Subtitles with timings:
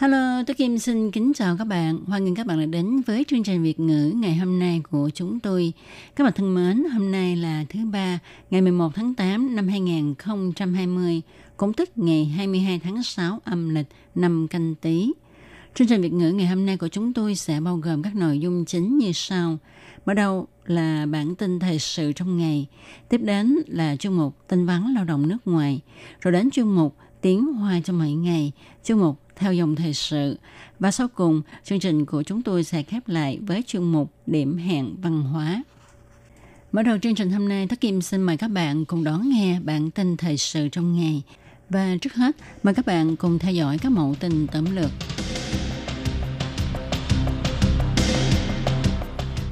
[0.00, 1.98] Hello, tôi Kim xin kính chào các bạn.
[2.06, 5.10] Hoan nghênh các bạn đã đến với chương trình Việt ngữ ngày hôm nay của
[5.14, 5.72] chúng tôi.
[6.16, 8.18] Các bạn thân mến, hôm nay là thứ ba,
[8.50, 11.22] ngày 11 tháng 8 năm 2020,
[11.56, 15.12] cũng tức ngày 22 tháng 6 âm lịch năm canh Tý.
[15.74, 18.38] Chương trình Việt ngữ ngày hôm nay của chúng tôi sẽ bao gồm các nội
[18.38, 19.58] dung chính như sau.
[20.06, 22.66] Mở đầu là bản tin thời sự trong ngày,
[23.08, 25.80] tiếp đến là chuyên mục tin vắn lao động nước ngoài,
[26.20, 28.52] rồi đến chuyên mục tiếng hoa cho mỗi ngày,
[28.84, 30.38] chuyên mục theo dòng thời sự.
[30.78, 34.56] Và sau cùng, chương trình của chúng tôi sẽ khép lại với chuyên mục điểm
[34.56, 35.62] hẹn văn hóa.
[36.72, 39.60] Mở đầu chương trình hôm nay, Thất Kim xin mời các bạn cùng đón nghe
[39.60, 41.22] bản tin thời sự trong ngày.
[41.70, 44.90] Và trước hết, mời các bạn cùng theo dõi các mẫu tin tóm lược.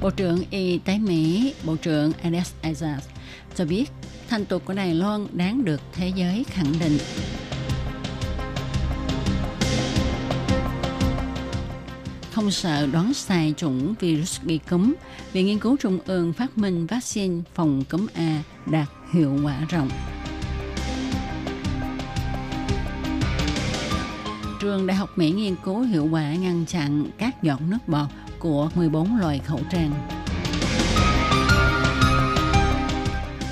[0.03, 2.99] Bộ trưởng Y tế Mỹ, Bộ trưởng Alex Azar
[3.55, 3.91] cho biết
[4.29, 6.99] thành tựu của Đài Loan đáng được thế giới khẳng định.
[12.37, 14.95] Không sợ đoán sai chủng virus gây cúm,
[15.33, 19.89] Viện Nghiên cứu Trung ương phát minh vaccine phòng cúm A đạt hiệu quả rộng.
[24.61, 28.71] Trường Đại học Mỹ nghiên cứu hiệu quả ngăn chặn các giọt nước bọt của
[28.75, 30.09] 14 loài khẩu trang.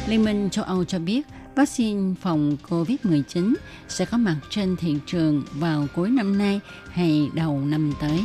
[0.09, 3.55] Liên minh châu Âu cho biết vaccine phòng COVID-19
[3.89, 6.61] sẽ có mặt trên thị trường vào cuối năm nay
[6.91, 8.21] hay đầu năm tới.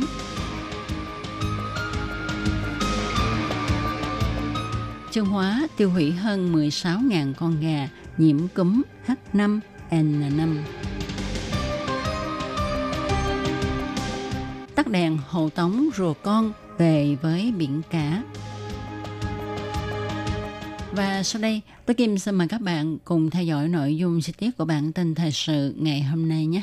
[5.10, 10.56] Châu Hóa tiêu hủy hơn 16.000 con gà nhiễm cúm H5N5.
[14.74, 18.22] Tắt đèn hộ tống rùa con về với biển cả.
[20.92, 24.32] Và sau đây, tôi Kim xin mời các bạn cùng theo dõi nội dung chi
[24.38, 26.62] tiết của bản tin thời sự ngày hôm nay nhé.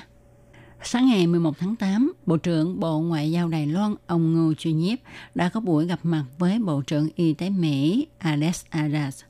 [0.84, 4.70] Sáng ngày 11 tháng 8, Bộ trưởng Bộ Ngoại giao Đài Loan ông Ngô Chu
[4.70, 5.00] Nhiếp
[5.36, 9.24] đã có buổi gặp mặt với Bộ trưởng Y tế Mỹ Alex Aras.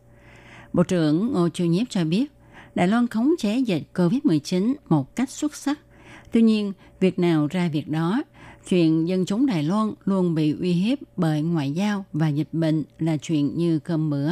[0.74, 2.32] Bộ trưởng Ngô Chu Nhiếp cho biết,
[2.76, 5.80] Đài Loan khống chế dịch COVID-19 một cách xuất sắc.
[6.32, 8.24] Tuy nhiên, việc nào ra việc đó,
[8.70, 12.84] chuyện dân chúng Đài Loan luôn bị uy hiếp bởi ngoại giao và dịch bệnh
[13.00, 14.32] là chuyện như cơm bữa.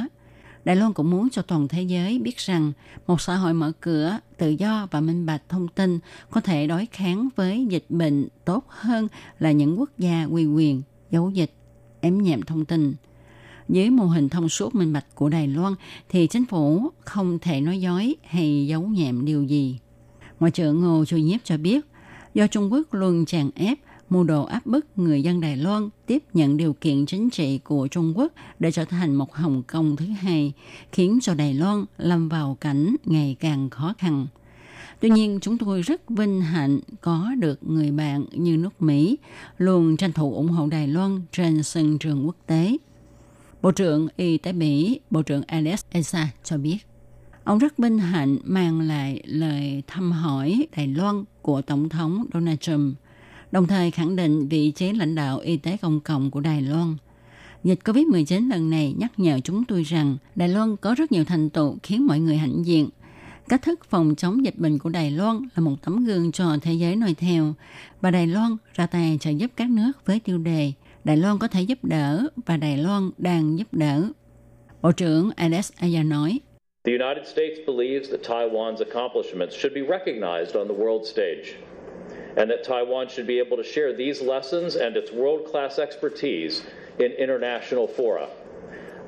[0.66, 2.72] Đài Loan cũng muốn cho toàn thế giới biết rằng
[3.08, 6.86] một xã hội mở cửa, tự do và minh bạch thông tin có thể đối
[6.86, 9.08] kháng với dịch bệnh tốt hơn
[9.40, 10.82] là những quốc gia quy quyền,
[11.12, 11.52] giấu dịch,
[12.02, 12.94] ém nhẹm thông tin.
[13.70, 15.74] Dưới mô hình thông suốt minh bạch của Đài Loan
[16.10, 19.80] thì chính phủ không thể nói dối hay giấu nhẹm điều gì.
[20.40, 21.86] Ngoại trưởng Ngô Chu Nhiếp cho biết,
[22.34, 23.78] do Trung Quốc luôn tràn ép
[24.10, 27.88] mưu đồ áp bức người dân Đài Loan tiếp nhận điều kiện chính trị của
[27.88, 30.54] Trung Quốc để trở thành một Hồng Kông thứ hai,
[30.92, 34.28] khiến cho Đài Loan lâm vào cảnh ngày càng khó khăn.
[35.00, 39.18] Tuy nhiên, chúng tôi rất vinh hạnh có được người bạn như nước Mỹ
[39.58, 42.78] luôn tranh thủ ủng hộ Đài Loan trên sân trường quốc tế.
[43.62, 46.78] Bộ trưởng Y tế Mỹ, Bộ trưởng Alex Esa cho biết,
[47.44, 52.60] ông rất vinh hạnh mang lại lời thăm hỏi Đài Loan của Tổng thống Donald
[52.60, 52.96] Trump
[53.56, 56.96] đồng thời khẳng định vị trí lãnh đạo y tế công cộng của Đài Loan.
[57.64, 61.50] Dịch COVID-19 lần này nhắc nhở chúng tôi rằng Đài Loan có rất nhiều thành
[61.50, 62.90] tựu khiến mọi người hãnh diện.
[63.50, 66.74] Cách thức phòng chống dịch bệnh của Đài Loan là một tấm gương cho thế
[66.74, 67.54] giới noi theo
[68.02, 70.72] và Đài Loan ra tay trợ giúp các nước với tiêu đề
[71.04, 74.04] Đài Loan có thể giúp đỡ và Đài Loan đang giúp đỡ.
[74.82, 76.40] Bộ trưởng Alex Aya nói,
[76.84, 81.65] The United States believes that Taiwan's accomplishments should be recognized on the world stage.
[82.36, 86.64] And that Taiwan should be able to share these lessons and its world class expertise
[87.00, 88.28] in international fora.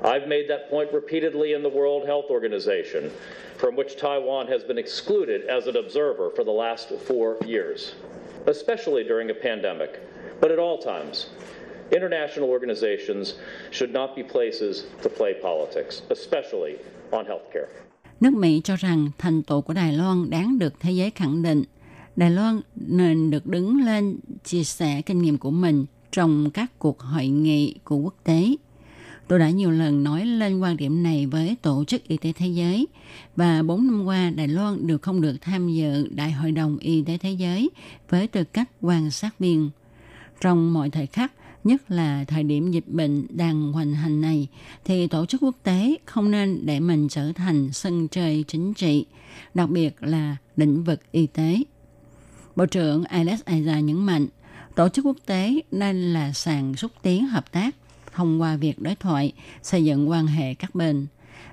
[0.02, 3.10] I've made that point repeatedly in the World Health Organization,
[3.56, 7.94] from which Taiwan has been excluded as an observer for the last four years,
[8.46, 10.00] especially during a pandemic,
[10.40, 11.26] but at all times.
[11.90, 13.34] International organizations
[13.70, 16.76] should not be places to play politics, especially
[17.12, 17.66] on healthcare.
[18.20, 21.64] Nước Mỹ cho rằng thành tựu của Đài Loan đáng được thế giới khẳng định
[22.18, 27.00] Đài Loan nên được đứng lên chia sẻ kinh nghiệm của mình trong các cuộc
[27.00, 28.56] hội nghị của quốc tế.
[29.28, 32.46] Tôi đã nhiều lần nói lên quan điểm này với Tổ chức Y tế Thế
[32.46, 32.86] giới
[33.36, 37.02] và 4 năm qua Đài Loan đều không được tham dự Đại hội đồng Y
[37.02, 37.70] tế Thế giới
[38.08, 39.70] với tư cách quan sát viên.
[40.40, 41.32] Trong mọi thời khắc,
[41.64, 44.48] nhất là thời điểm dịch bệnh đang hoành hành này,
[44.84, 49.06] thì tổ chức quốc tế không nên để mình trở thành sân chơi chính trị,
[49.54, 51.62] đặc biệt là lĩnh vực y tế.
[52.58, 54.26] Bộ trưởng Alex Aiza nhấn mạnh,
[54.74, 57.76] tổ chức quốc tế nên là sàn xúc tiến hợp tác
[58.14, 59.32] thông qua việc đối thoại,
[59.62, 61.06] xây dựng quan hệ các bên.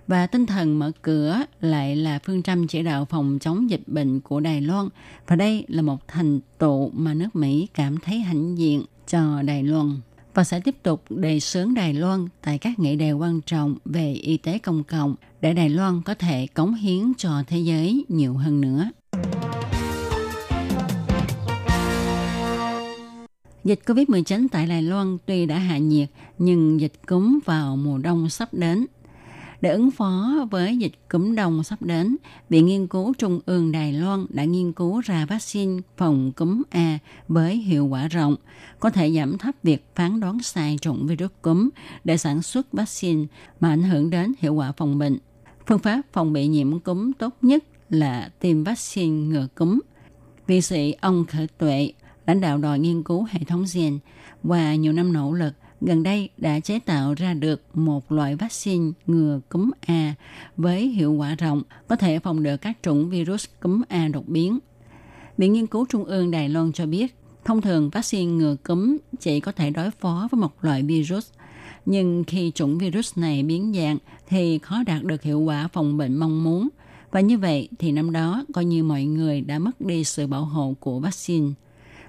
[0.07, 4.19] Và tinh thần mở cửa lại là phương châm chỉ đạo phòng chống dịch bệnh
[4.19, 4.90] của Đài Loan.
[5.28, 9.63] Và đây là một thành tựu mà nước Mỹ cảm thấy hãnh diện cho Đài
[9.63, 10.00] Loan
[10.34, 14.13] và sẽ tiếp tục đề xướng Đài Loan tại các nghị đề quan trọng về
[14.13, 18.34] y tế công cộng để Đài Loan có thể cống hiến cho thế giới nhiều
[18.34, 18.90] hơn nữa.
[23.66, 28.30] Dịch COVID-19 tại Đài Loan tuy đã hạ nhiệt, nhưng dịch cúm vào mùa đông
[28.30, 28.86] sắp đến.
[29.62, 32.16] Để ứng phó với dịch cúm đông sắp đến,
[32.50, 37.00] Viện Nghiên cứu Trung ương Đài Loan đã nghiên cứu ra vaccine phòng cúm A
[37.28, 38.36] với hiệu quả rộng,
[38.80, 41.70] có thể giảm thấp việc phán đoán sai chủng virus cúm
[42.04, 43.26] để sản xuất vaccine
[43.60, 45.18] mà ảnh hưởng đến hiệu quả phòng bệnh.
[45.68, 49.80] Phương pháp phòng bị nhiễm cúm tốt nhất là tiêm vaccine ngừa cúm.
[50.48, 51.92] Vị sĩ ông Khởi Tuệ,
[52.25, 54.00] lãnh đạo đội nghiên cứu hệ thống gen,
[54.44, 58.92] và nhiều năm nỗ lực gần đây đã chế tạo ra được một loại vaccine
[59.07, 60.16] ngừa cúm A
[60.57, 64.60] với hiệu quả rộng, có thể phòng được các chủng virus cúm A đột biến.
[65.38, 69.39] Viện Nghiên cứu Trung ương Đài Loan cho biết, thông thường vaccine ngừa cúm chỉ
[69.39, 71.30] có thể đối phó với một loại virus,
[71.86, 73.98] nhưng khi chủng virus này biến dạng
[74.28, 76.69] thì khó đạt được hiệu quả phòng bệnh mong muốn.
[77.12, 80.45] Và như vậy thì năm đó coi như mọi người đã mất đi sự bảo
[80.45, 81.50] hộ của vaccine–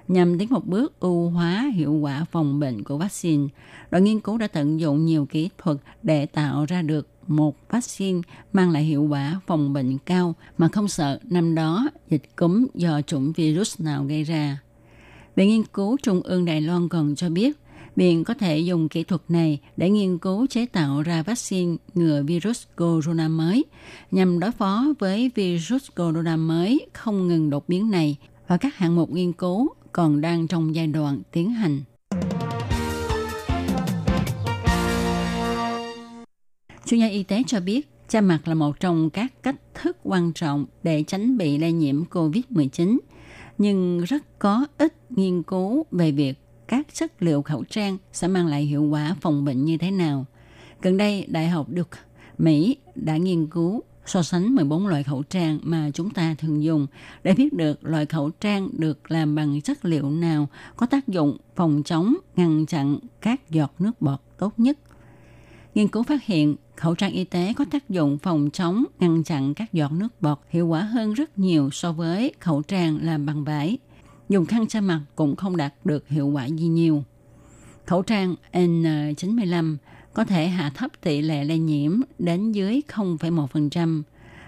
[0.07, 3.47] Nhằm tiến một bước ưu hóa hiệu quả phòng bệnh của vaccine,
[3.91, 8.21] đội nghiên cứu đã tận dụng nhiều kỹ thuật để tạo ra được một vaccine
[8.53, 13.01] mang lại hiệu quả phòng bệnh cao mà không sợ năm đó dịch cúm do
[13.01, 14.59] chủng virus nào gây ra.
[15.35, 17.57] Viện nghiên cứu Trung ương Đài Loan còn cho biết,
[17.97, 22.23] Viện có thể dùng kỹ thuật này để nghiên cứu chế tạo ra vaccine ngừa
[22.23, 23.65] virus corona mới
[24.11, 28.17] nhằm đối phó với virus corona mới không ngừng đột biến này
[28.47, 31.81] và các hạng mục nghiên cứu còn đang trong giai đoạn tiến hành.
[36.85, 40.33] Chuyên gia y tế cho biết, cha mặt là một trong các cách thức quan
[40.33, 42.97] trọng để tránh bị lây nhiễm COVID-19,
[43.57, 46.33] nhưng rất có ít nghiên cứu về việc
[46.67, 50.25] các chất liệu khẩu trang sẽ mang lại hiệu quả phòng bệnh như thế nào.
[50.81, 51.99] Gần đây, Đại học Duke,
[52.37, 56.87] Mỹ đã nghiên cứu so sánh 14 loại khẩu trang mà chúng ta thường dùng
[57.23, 61.37] để biết được loại khẩu trang được làm bằng chất liệu nào có tác dụng
[61.55, 64.77] phòng chống, ngăn chặn các giọt nước bọt tốt nhất.
[65.75, 69.53] Nghiên cứu phát hiện khẩu trang y tế có tác dụng phòng chống, ngăn chặn
[69.53, 73.43] các giọt nước bọt hiệu quả hơn rất nhiều so với khẩu trang làm bằng
[73.43, 73.77] vải.
[74.29, 77.03] Dùng khăn che mặt cũng không đạt được hiệu quả gì nhiều.
[77.85, 79.77] Khẩu trang N95
[80.17, 84.01] có thể hạ thấp tỷ lệ lây nhiễm đến dưới 0,1%.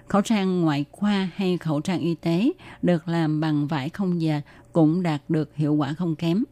[0.07, 2.51] Khẩu trang ngoại khoa hay khẩu trang y tế
[2.81, 4.42] được làm bằng vải không dệt
[4.74, 6.44] cũng đạt được hiệu quả không kém.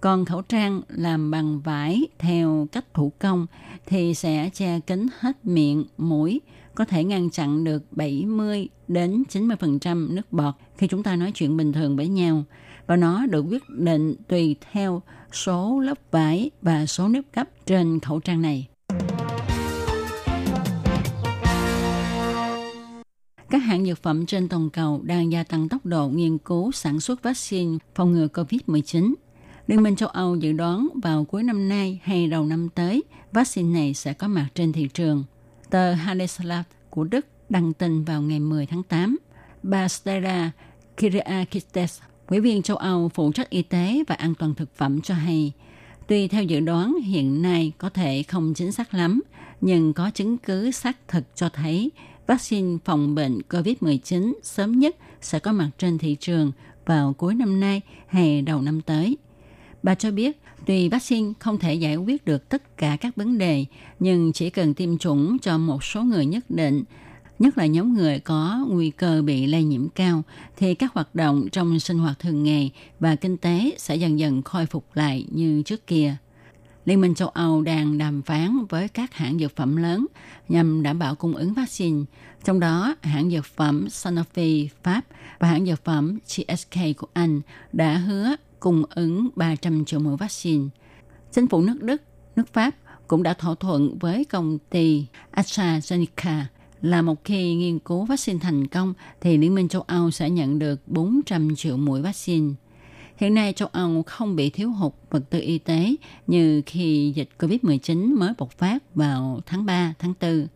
[0.00, 3.46] Còn khẩu trang làm bằng vải theo cách thủ công
[3.86, 6.40] thì sẽ che kín hết miệng, mũi,
[6.74, 11.56] có thể ngăn chặn được 70 đến 90% nước bọt khi chúng ta nói chuyện
[11.56, 12.44] bình thường với nhau.
[12.86, 15.02] Và nó được quyết định tùy theo
[15.34, 18.68] số lớp vải và số nếp gấp trên khẩu trang này.
[23.50, 27.00] Các hãng dược phẩm trên toàn cầu đang gia tăng tốc độ nghiên cứu sản
[27.00, 29.14] xuất vaccine phòng ngừa COVID-19.
[29.66, 33.74] Liên minh châu Âu dự đoán vào cuối năm nay hay đầu năm tới, vaccine
[33.74, 35.24] này sẽ có mặt trên thị trường.
[35.70, 39.16] Tờ Handelsblatt của Đức đăng tin vào ngày 10 tháng 8.
[39.62, 40.50] Bà Stella
[40.96, 42.00] Kyriakides,
[42.34, 45.52] Quỹ viên châu Âu phụ trách y tế và an toàn thực phẩm cho hay,
[46.06, 49.22] tuy theo dự đoán hiện nay có thể không chính xác lắm,
[49.60, 51.90] nhưng có chứng cứ xác thực cho thấy
[52.26, 56.52] vaccine phòng bệnh COVID-19 sớm nhất sẽ có mặt trên thị trường
[56.86, 59.16] vào cuối năm nay hay đầu năm tới.
[59.82, 63.64] Bà cho biết, tuy vaccine không thể giải quyết được tất cả các vấn đề,
[64.00, 66.84] nhưng chỉ cần tiêm chủng cho một số người nhất định
[67.38, 70.22] nhất là nhóm người có nguy cơ bị lây nhiễm cao,
[70.56, 74.42] thì các hoạt động trong sinh hoạt thường ngày và kinh tế sẽ dần dần
[74.42, 76.16] khôi phục lại như trước kia.
[76.84, 80.06] Liên minh châu Âu đang đàm phán với các hãng dược phẩm lớn
[80.48, 82.04] nhằm đảm bảo cung ứng vaccine,
[82.44, 85.00] trong đó hãng dược phẩm Sanofi Pháp
[85.38, 87.40] và hãng dược phẩm GSK của Anh
[87.72, 90.64] đã hứa cung ứng 300 triệu mũi vaccine.
[91.32, 92.02] Chính phủ nước Đức,
[92.36, 92.74] nước Pháp
[93.06, 96.42] cũng đã thỏa thuận với công ty AstraZeneca
[96.84, 100.58] là một khi nghiên cứu vaccine thành công thì Liên minh châu Âu sẽ nhận
[100.58, 102.54] được 400 triệu mũi vaccine.
[103.16, 105.94] Hiện nay châu Âu không bị thiếu hụt vật tư y tế
[106.26, 110.46] như khi dịch COVID-19 mới bộc phát vào tháng 3, tháng 4.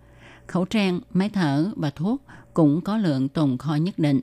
[0.46, 2.22] Khẩu trang, máy thở và thuốc
[2.54, 4.20] cũng có lượng tồn kho nhất định.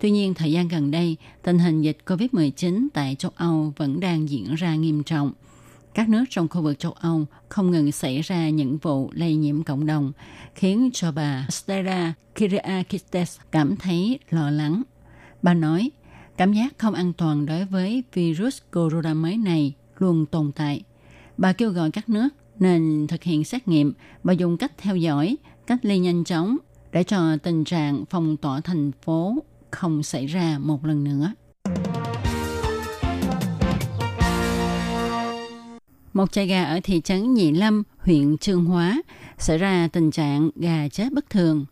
[0.00, 4.28] Tuy nhiên, thời gian gần đây, tình hình dịch COVID-19 tại châu Âu vẫn đang
[4.28, 5.32] diễn ra nghiêm trọng.
[5.94, 9.62] Các nước trong khu vực châu Âu không ngừng xảy ra những vụ lây nhiễm
[9.62, 10.12] cộng đồng,
[10.54, 14.82] khiến cho bà Stella Kyriakides cảm thấy lo lắng.
[15.42, 15.90] Bà nói,
[16.36, 20.82] cảm giác không an toàn đối với virus corona mới này luôn tồn tại.
[21.36, 25.36] Bà kêu gọi các nước nên thực hiện xét nghiệm và dùng cách theo dõi,
[25.66, 26.56] cách ly nhanh chóng
[26.92, 29.34] để cho tình trạng phong tỏa thành phố
[29.70, 31.32] không xảy ra một lần nữa.
[36.14, 39.02] Một trại gà ở thị trấn Nhị Lâm, huyện Trương Hóa
[39.38, 41.64] xảy ra tình trạng gà chết bất thường.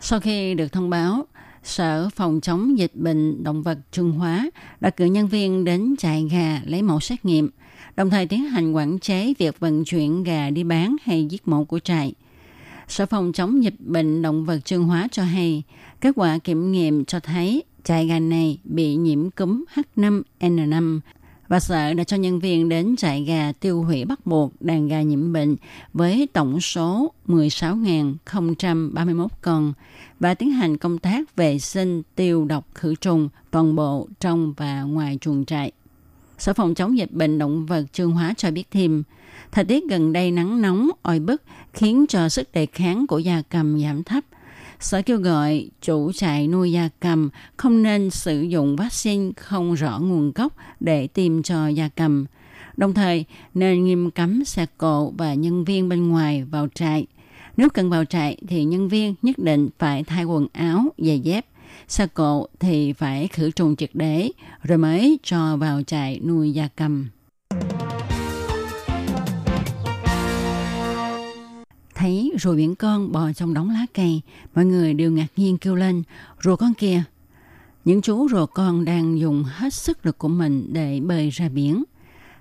[0.00, 1.26] Sau khi được thông báo,
[1.62, 6.28] Sở Phòng chống dịch bệnh động vật Trương Hóa đã cử nhân viên đến trại
[6.32, 7.50] gà lấy mẫu xét nghiệm,
[7.96, 11.64] đồng thời tiến hành quản chế việc vận chuyển gà đi bán hay giết mổ
[11.64, 12.14] của trại.
[12.88, 15.62] Sở Phòng chống dịch bệnh động vật Trương Hóa cho hay,
[16.00, 21.00] kết quả kiểm nghiệm cho thấy trại gà này bị nhiễm cúm H5N5
[21.50, 25.02] và sở đã cho nhân viên đến trại gà tiêu hủy bắt buộc đàn gà
[25.02, 25.56] nhiễm bệnh
[25.92, 29.72] với tổng số 16.031 con
[30.20, 34.82] và tiến hành công tác vệ sinh tiêu độc khử trùng toàn bộ trong và
[34.82, 35.72] ngoài chuồng trại.
[36.38, 39.02] Sở phòng chống dịch bệnh động vật Trương Hóa cho biết thêm,
[39.52, 41.42] thời tiết gần đây nắng nóng, oi bức
[41.72, 44.24] khiến cho sức đề kháng của gia cầm giảm thấp–
[44.80, 49.98] Sở kêu gọi chủ trại nuôi gia cầm không nên sử dụng vaccine không rõ
[49.98, 52.26] nguồn gốc để tiêm cho gia cầm.
[52.76, 57.06] Đồng thời, nên nghiêm cấm xe cộ và nhân viên bên ngoài vào trại.
[57.56, 61.46] Nếu cần vào trại thì nhân viên nhất định phải thay quần áo, giày dép.
[61.88, 64.30] Xe cộ thì phải khử trùng triệt để
[64.62, 67.08] rồi mới cho vào trại nuôi gia cầm.
[72.00, 74.20] Thấy rùa biển con bò trong đống lá cây,
[74.54, 76.02] mọi người đều ngạc nhiên kêu lên,
[76.42, 77.02] rùa con kìa.
[77.84, 81.84] Những chú rùa con đang dùng hết sức lực của mình để bơi ra biển.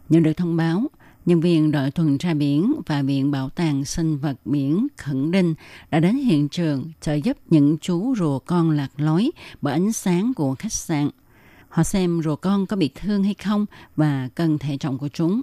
[0.10, 0.88] Nhận được thông báo,
[1.26, 5.56] nhân viên đội tuần tra biển và Viện Bảo tàng Sinh vật biển khẩn đinh
[5.92, 10.34] đã đến hiện trường trợ giúp những chú rùa con lạc lối bởi ánh sáng
[10.34, 11.10] của khách sạn.
[11.70, 15.42] Họ xem rùa con có bị thương hay không và cần thể trọng của chúng.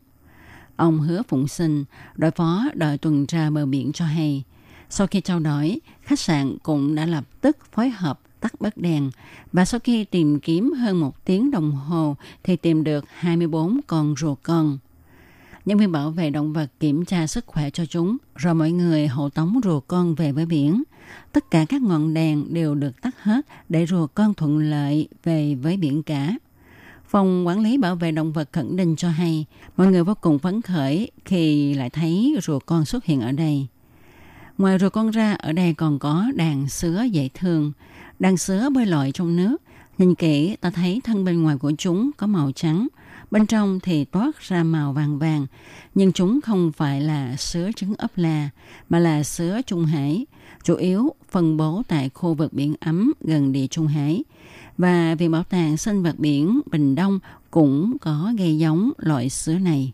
[0.76, 1.84] Ông Hứa Phụng Sinh,
[2.16, 4.44] đội phó đội tuần tra bờ biển cho hay,
[4.90, 9.10] sau khi trao đổi, khách sạn cũng đã lập tức phối hợp tắt bớt đèn
[9.52, 14.14] và sau khi tìm kiếm hơn một tiếng đồng hồ thì tìm được 24 con
[14.18, 14.78] rùa con.
[15.64, 19.06] Nhân viên bảo vệ động vật kiểm tra sức khỏe cho chúng, rồi mọi người
[19.06, 20.82] hộ tống rùa con về với biển.
[21.32, 25.54] Tất cả các ngọn đèn đều được tắt hết để rùa con thuận lợi về
[25.54, 26.34] với biển cả.
[27.08, 29.46] Phòng quản lý bảo vệ động vật khẩn định cho hay,
[29.76, 33.66] mọi người vô cùng phấn khởi khi lại thấy rùa con xuất hiện ở đây.
[34.58, 37.72] Ngoài rùa con ra, ở đây còn có đàn sứa dễ thương.
[38.18, 39.56] Đàn sứa bơi lội trong nước.
[39.98, 42.88] Nhìn kỹ, ta thấy thân bên ngoài của chúng có màu trắng.
[43.30, 45.46] Bên trong thì toát ra màu vàng vàng.
[45.94, 48.50] Nhưng chúng không phải là sứa trứng ấp la,
[48.88, 50.26] mà là sứa Trung Hải.
[50.62, 54.24] Chủ yếu phân bố tại khu vực biển ấm gần địa Trung Hải–
[54.78, 57.18] và Viện Bảo tàng Sinh vật biển Bình Đông
[57.50, 59.92] cũng có gây giống loại sứa này.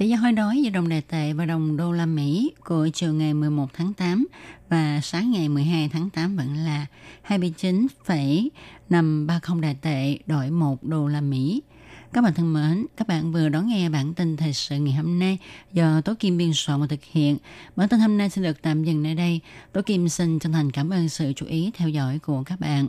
[0.00, 3.14] Tỷ giá hối đoái giữa đồng đề tệ và đồng đô la Mỹ của chiều
[3.14, 4.26] ngày 11 tháng 8
[4.68, 6.86] và sáng ngày 12 tháng 8 vẫn là
[7.22, 11.62] 29,530 đài tệ đổi 1 đô la Mỹ.
[12.12, 15.18] Các bạn thân mến, các bạn vừa đón nghe bản tin thời sự ngày hôm
[15.18, 15.38] nay
[15.72, 17.36] do Tố Kim biên soạn và thực hiện.
[17.76, 19.40] Bản tin hôm nay sẽ được tạm dừng nơi đây.
[19.72, 22.88] Tố Kim xin chân thành cảm ơn sự chú ý theo dõi của các bạn.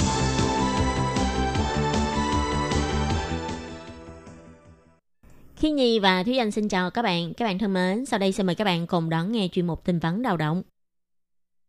[5.61, 7.33] Khi Nhi và Thúy Anh xin chào các bạn.
[7.33, 9.85] Các bạn thân mến, sau đây xin mời các bạn cùng đón nghe chuyên mục
[9.85, 10.63] tin vắn lao động.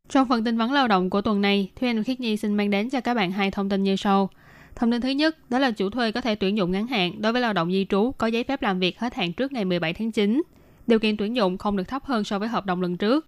[0.08, 2.54] Trong phần tin vắn lao động của tuần này, Thúy Anh và Khiết Nhi xin
[2.54, 4.30] mang đến cho các bạn hai thông tin như sau.
[4.74, 7.32] Thông tin thứ nhất, đó là chủ thuê có thể tuyển dụng ngắn hạn đối
[7.32, 9.92] với lao động di trú có giấy phép làm việc hết hạn trước ngày 17
[9.92, 10.42] tháng 9.
[10.86, 13.26] Điều kiện tuyển dụng không được thấp hơn so với hợp đồng lần trước.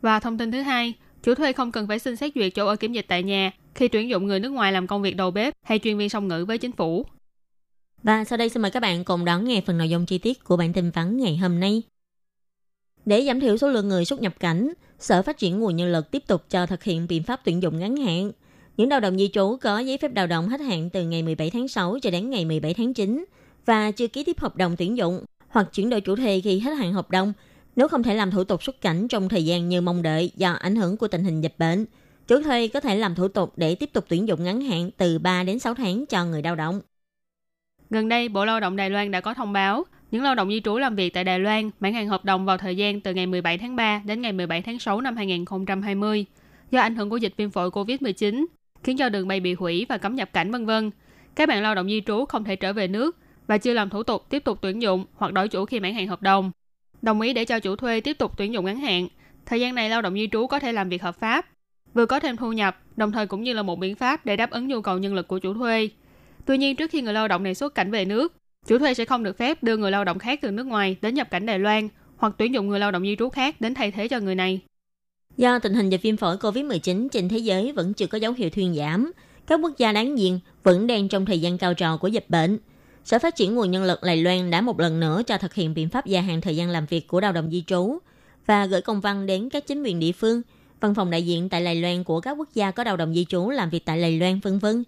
[0.00, 2.76] Và thông tin thứ hai, chủ thuê không cần phải xin xét duyệt chỗ ở
[2.76, 5.54] kiểm dịch tại nhà khi tuyển dụng người nước ngoài làm công việc đầu bếp
[5.66, 7.06] hay chuyên viên song ngữ với chính phủ.
[8.02, 10.44] Và sau đây xin mời các bạn cùng đón nghe phần nội dung chi tiết
[10.44, 11.82] của bản tin vắn ngày hôm nay.
[13.04, 16.10] Để giảm thiểu số lượng người xuất nhập cảnh, Sở Phát triển Nguồn Nhân lực
[16.10, 18.32] tiếp tục cho thực hiện biện pháp tuyển dụng ngắn hạn.
[18.76, 21.50] Những lao động di trú có giấy phép lao động hết hạn từ ngày 17
[21.50, 23.24] tháng 6 cho đến ngày 17 tháng 9
[23.66, 26.72] và chưa ký tiếp hợp đồng tuyển dụng hoặc chuyển đổi chủ thuê khi hết
[26.72, 27.32] hạn hợp đồng
[27.76, 30.52] nếu không thể làm thủ tục xuất cảnh trong thời gian như mong đợi do
[30.52, 31.86] ảnh hưởng của tình hình dịch bệnh.
[32.26, 35.18] Chủ thuê có thể làm thủ tục để tiếp tục tuyển dụng ngắn hạn từ
[35.18, 36.80] 3 đến 6 tháng cho người lao động.
[37.92, 40.60] Gần đây, Bộ Lao động Đài Loan đã có thông báo những lao động di
[40.60, 43.26] trú làm việc tại Đài Loan mãn hạn hợp đồng vào thời gian từ ngày
[43.26, 46.24] 17 tháng 3 đến ngày 17 tháng 6 năm 2020
[46.70, 48.44] do ảnh hưởng của dịch viêm phổi COVID-19
[48.82, 50.90] khiến cho đường bay bị hủy và cấm nhập cảnh vân vân.
[51.34, 54.02] Các bạn lao động di trú không thể trở về nước và chưa làm thủ
[54.02, 56.50] tục tiếp tục tuyển dụng hoặc đổi chủ khi mãn hạn hợp đồng.
[57.02, 59.08] Đồng ý để cho chủ thuê tiếp tục tuyển dụng ngắn hạn.
[59.46, 61.46] Thời gian này lao động di trú có thể làm việc hợp pháp,
[61.94, 64.50] vừa có thêm thu nhập, đồng thời cũng như là một biện pháp để đáp
[64.50, 65.88] ứng nhu cầu nhân lực của chủ thuê.
[66.44, 68.32] Tuy nhiên, trước khi người lao động này xuất cảnh về nước,
[68.66, 71.14] chủ thuê sẽ không được phép đưa người lao động khác từ nước ngoài đến
[71.14, 73.90] nhập cảnh Đài Loan hoặc tuyển dụng người lao động di trú khác đến thay
[73.90, 74.60] thế cho người này.
[75.36, 78.50] Do tình hình dịch viêm phổi COVID-19 trên thế giới vẫn chưa có dấu hiệu
[78.50, 79.12] thuyên giảm,
[79.46, 82.58] các quốc gia đáng diện vẫn đang trong thời gian cao trào của dịch bệnh.
[83.04, 85.74] Sở Phát triển Nguồn Nhân lực Đài Loan đã một lần nữa cho thực hiện
[85.74, 87.98] biện pháp gia hạn thời gian làm việc của lao động di trú
[88.46, 90.42] và gửi công văn đến các chính quyền địa phương,
[90.80, 93.24] văn phòng đại diện tại Đài Loan của các quốc gia có lao động di
[93.24, 94.84] trú làm việc tại Đài Loan, vân vân.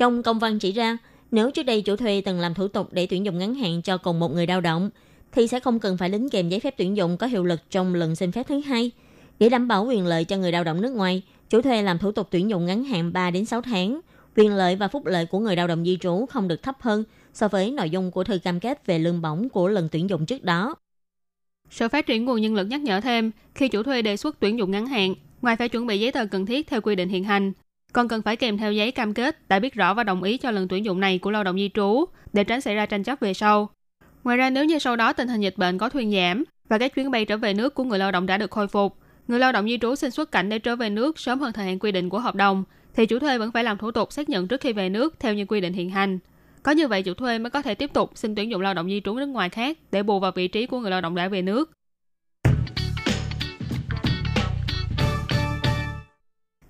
[0.00, 0.98] Trong công văn chỉ ra,
[1.30, 3.98] nếu trước đây chủ thuê từng làm thủ tục để tuyển dụng ngắn hạn cho
[3.98, 4.90] cùng một người lao động,
[5.32, 7.94] thì sẽ không cần phải đính kèm giấy phép tuyển dụng có hiệu lực trong
[7.94, 8.90] lần xin phép thứ hai.
[9.38, 12.12] Để đảm bảo quyền lợi cho người lao động nước ngoài, chủ thuê làm thủ
[12.12, 14.00] tục tuyển dụng ngắn hạn 3 đến 6 tháng.
[14.36, 17.04] Quyền lợi và phúc lợi của người lao động di trú không được thấp hơn
[17.32, 20.26] so với nội dung của thư cam kết về lương bổng của lần tuyển dụng
[20.26, 20.74] trước đó.
[21.70, 24.58] Sở Phát triển Nguồn Nhân lực nhắc nhở thêm, khi chủ thuê đề xuất tuyển
[24.58, 27.24] dụng ngắn hạn, ngoài phải chuẩn bị giấy tờ cần thiết theo quy định hiện
[27.24, 27.52] hành,
[27.92, 30.50] còn cần phải kèm theo giấy cam kết đã biết rõ và đồng ý cho
[30.50, 33.20] lần tuyển dụng này của lao động di trú để tránh xảy ra tranh chấp
[33.20, 33.70] về sau.
[34.24, 36.94] Ngoài ra nếu như sau đó tình hình dịch bệnh có thuyên giảm và các
[36.94, 38.96] chuyến bay trở về nước của người lao động đã được khôi phục,
[39.28, 41.64] người lao động di trú xin xuất cảnh để trở về nước sớm hơn thời
[41.64, 44.28] hạn quy định của hợp đồng, thì chủ thuê vẫn phải làm thủ tục xác
[44.28, 46.18] nhận trước khi về nước theo như quy định hiện hành.
[46.62, 48.88] Có như vậy chủ thuê mới có thể tiếp tục xin tuyển dụng lao động
[48.88, 51.28] di trú nước ngoài khác để bù vào vị trí của người lao động đã
[51.28, 51.70] về nước.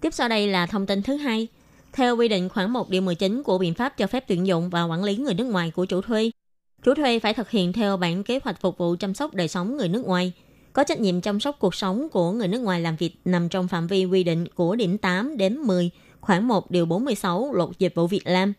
[0.01, 1.49] Tiếp sau đây là thông tin thứ hai.
[1.93, 4.85] Theo quy định khoảng 1 điều 19 của biện pháp cho phép tuyển dụng và
[4.85, 6.31] quản lý người nước ngoài của chủ thuê,
[6.85, 9.77] chủ thuê phải thực hiện theo bản kế hoạch phục vụ chăm sóc đời sống
[9.77, 10.33] người nước ngoài,
[10.73, 13.69] có trách nhiệm chăm sóc cuộc sống của người nước ngoài làm việc nằm trong
[13.69, 17.95] phạm vi quy định của điểm 8 đến 10, khoảng 1 điều 46 luật dịch
[17.95, 18.53] vụ Việt Nam.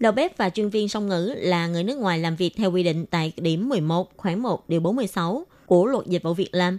[0.00, 2.82] Đầu bếp và chuyên viên song ngữ là người nước ngoài làm việc theo quy
[2.82, 6.78] định tại điểm 11, khoảng 1 điều 46 của luật dịch vụ Việt Nam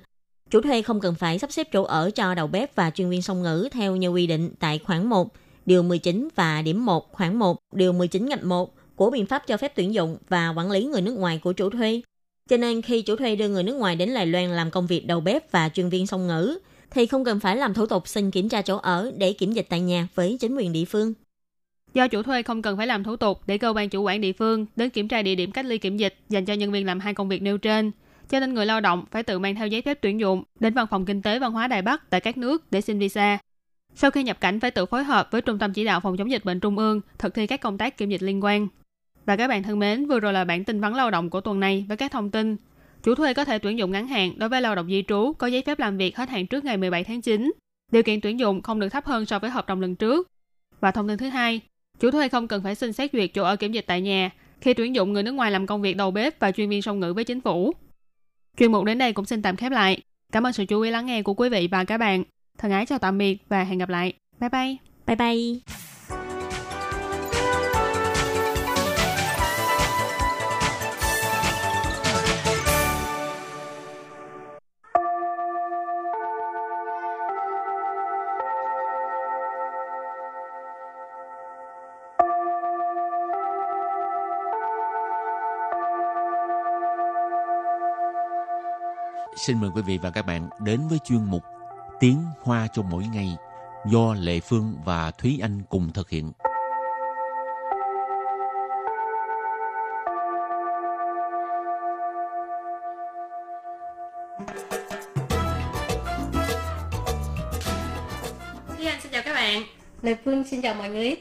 [0.49, 3.21] Chủ thuê không cần phải sắp xếp chỗ ở cho đầu bếp và chuyên viên
[3.21, 5.33] song ngữ theo như quy định tại khoản 1,
[5.65, 9.57] điều 19 và điểm 1, khoản 1, điều 19 ngạch 1 của biện pháp cho
[9.57, 12.01] phép tuyển dụng và quản lý người nước ngoài của chủ thuê.
[12.49, 15.07] Cho nên khi chủ thuê đưa người nước ngoài đến Đài Loan làm công việc
[15.07, 16.59] đầu bếp và chuyên viên song ngữ,
[16.91, 19.65] thì không cần phải làm thủ tục xin kiểm tra chỗ ở để kiểm dịch
[19.69, 21.13] tại nhà với chính quyền địa phương.
[21.93, 24.33] Do chủ thuê không cần phải làm thủ tục để cơ quan chủ quản địa
[24.33, 26.99] phương đến kiểm tra địa điểm cách ly kiểm dịch dành cho nhân viên làm
[26.99, 27.91] hai công việc nêu trên,
[28.29, 30.87] cho nên người lao động phải tự mang theo giấy phép tuyển dụng đến văn
[30.87, 33.37] phòng kinh tế văn hóa Đài Bắc tại các nước để xin visa.
[33.95, 36.31] Sau khi nhập cảnh phải tự phối hợp với Trung tâm Chỉ đạo Phòng chống
[36.31, 38.67] dịch bệnh Trung ương thực thi các công tác kiểm dịch liên quan.
[39.25, 41.59] Và các bạn thân mến, vừa rồi là bản tin vắng lao động của tuần
[41.59, 42.57] này với các thông tin.
[43.03, 45.47] Chủ thuê có thể tuyển dụng ngắn hạn đối với lao động di trú có
[45.47, 47.51] giấy phép làm việc hết hạn trước ngày 17 tháng 9.
[47.91, 50.27] Điều kiện tuyển dụng không được thấp hơn so với hợp đồng lần trước.
[50.79, 51.61] Và thông tin thứ hai,
[51.99, 54.73] chủ thuê không cần phải xin xét duyệt chỗ ở kiểm dịch tại nhà khi
[54.73, 57.13] tuyển dụng người nước ngoài làm công việc đầu bếp và chuyên viên song ngữ
[57.13, 57.73] với chính phủ.
[58.57, 60.01] Chuyên mục đến đây cũng xin tạm khép lại.
[60.31, 62.23] Cảm ơn sự chú ý lắng nghe của quý vị và các bạn.
[62.57, 64.13] Thân ái chào tạm biệt và hẹn gặp lại.
[64.39, 64.75] Bye bye.
[65.05, 65.94] Bye bye.
[89.45, 91.43] Xin mời quý vị và các bạn đến với chuyên mục
[91.99, 93.37] Tiếng Hoa cho mỗi ngày
[93.85, 96.31] do Lệ Phương và Thúy Anh cùng thực hiện.
[108.77, 109.63] Thúy Anh xin chào các bạn.
[110.01, 111.15] Lê Phương xin chào mọi người.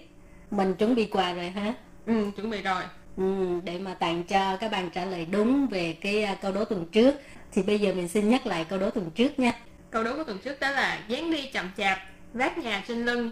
[0.51, 1.75] Mình chuẩn bị quà rồi hả?
[2.07, 2.83] Ừ, chuẩn bị rồi.
[3.17, 6.65] Ừ, để mà tặng cho các bạn trả lời đúng về cái uh, câu đố
[6.65, 7.15] tuần trước
[7.55, 9.53] thì bây giờ mình xin nhắc lại câu đố tuần trước nha.
[9.91, 11.99] Câu đố của tuần trước đó là dáng đi chậm chạp,
[12.33, 13.31] vác nhà trên lưng.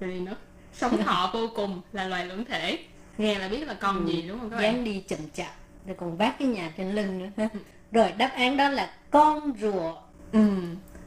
[0.00, 0.36] Rồi nữa?
[0.72, 2.78] Sống thọ vô cùng là loài lưỡng thể.
[3.18, 4.64] Nghe là biết là con gì đúng không các bạn?
[4.64, 5.52] Dáng đi chậm chạp,
[5.86, 7.48] rồi còn vác cái nhà trên lưng nữa ha.
[7.92, 9.96] Rồi đáp án đó là con rùa.
[10.32, 10.48] Ừ.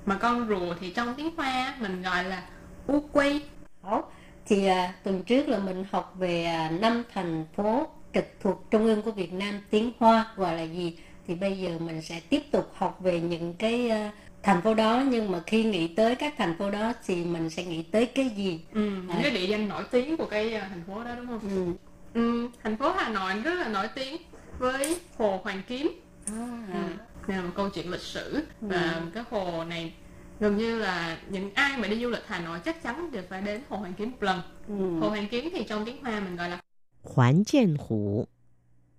[0.06, 2.44] Mà con rùa thì trong tiếng Hoa mình gọi là
[2.88, 3.42] u quy.
[3.84, 4.04] Đó.
[4.46, 8.86] Thì à, tuần trước là mình học về à, năm thành phố trực thuộc trung
[8.86, 12.42] ương của Việt Nam tiếng Hoa gọi là gì thì bây giờ mình sẽ tiếp
[12.52, 16.34] tục học về những cái uh, thành phố đó nhưng mà khi nghĩ tới các
[16.38, 19.20] thành phố đó thì mình sẽ nghĩ tới cái gì ừ, những à.
[19.22, 21.74] cái địa danh nổi tiếng của cái uh, thành phố đó đúng không ừ.
[22.14, 24.18] Ừ, thành phố Hà Nội rất là nổi tiếng
[24.60, 25.92] với hồ Hoàn Kiếm
[26.28, 26.68] à.
[26.74, 26.80] ừ.
[27.28, 29.02] Đây là một câu chuyện lịch sử và ừ.
[29.14, 29.94] cái hồ này
[30.40, 33.42] gần như là những ai mà đi du lịch Hà Nội chắc chắn đều phải
[33.42, 35.00] đến hồ Hoàn Kiếm một lần ừ.
[35.00, 36.60] hồ Hoàn Kiếm thì trong tiếng Hoa mình gọi là
[37.04, 38.26] Hoàn Chiên Hồ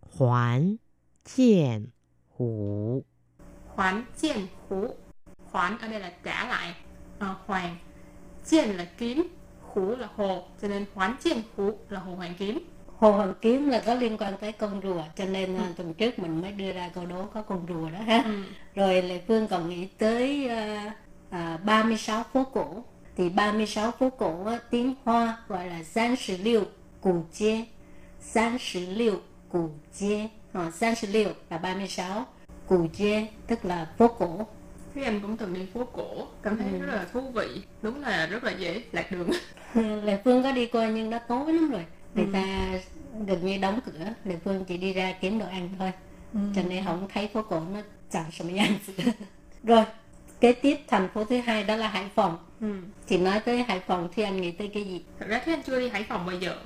[0.01, 0.77] Hoàn
[1.25, 1.87] Chiên
[2.39, 3.03] hủ
[3.75, 4.37] Hoán chiên
[4.69, 4.87] hủ
[5.51, 6.75] Hoán ở đây là trả lại
[7.19, 7.77] à, Hoàng
[8.45, 9.29] Chiên là kiếm
[9.61, 12.59] Hủ là hồ Cho nên hoán chiên hủ là hồ hoàng kiếm
[12.99, 15.63] Hồ Hoàng Kiếm là có liên quan tới con rùa cho nên ừ.
[15.77, 18.23] tuần trước mình mới đưa ra câu đố có con rùa đó ha.
[18.25, 18.43] Ừ.
[18.75, 20.51] Rồi Lệ Phương còn nghĩ tới
[20.87, 20.93] uh,
[21.29, 22.85] uh, 36 phố cổ.
[23.17, 26.65] Thì 36 phố cổ uh, tiếng Hoa gọi là San Sử Liêu
[27.01, 27.65] Củ Chê.
[28.21, 32.27] San Sử Liêu Củ Chê Ờ, còn sang sư liều là 36
[32.67, 34.47] cù chê tức là phố cổ
[34.95, 36.87] Thế anh cũng từng đi phố cổ cảm thấy ừ.
[36.87, 39.31] rất là thú vị đúng là rất là dễ lạc đường
[39.75, 42.31] ừ, lệ phương có đi qua nhưng nó tối lắm rồi người ừ.
[42.33, 42.45] ta
[43.27, 45.93] gần như đóng cửa lệ phương chỉ đi ra kiếm đồ ăn thôi
[46.33, 46.41] ừ.
[46.57, 48.69] cho nên không thấy phố cổ nó chẳng sao mà
[49.63, 49.85] rồi
[50.41, 52.75] kế tiếp thành phố thứ hai đó là hải phòng ừ.
[53.09, 55.63] chị nói tới hải phòng thì anh nghĩ tới cái gì thật ra thì anh
[55.63, 56.57] chưa đi hải phòng bao giờ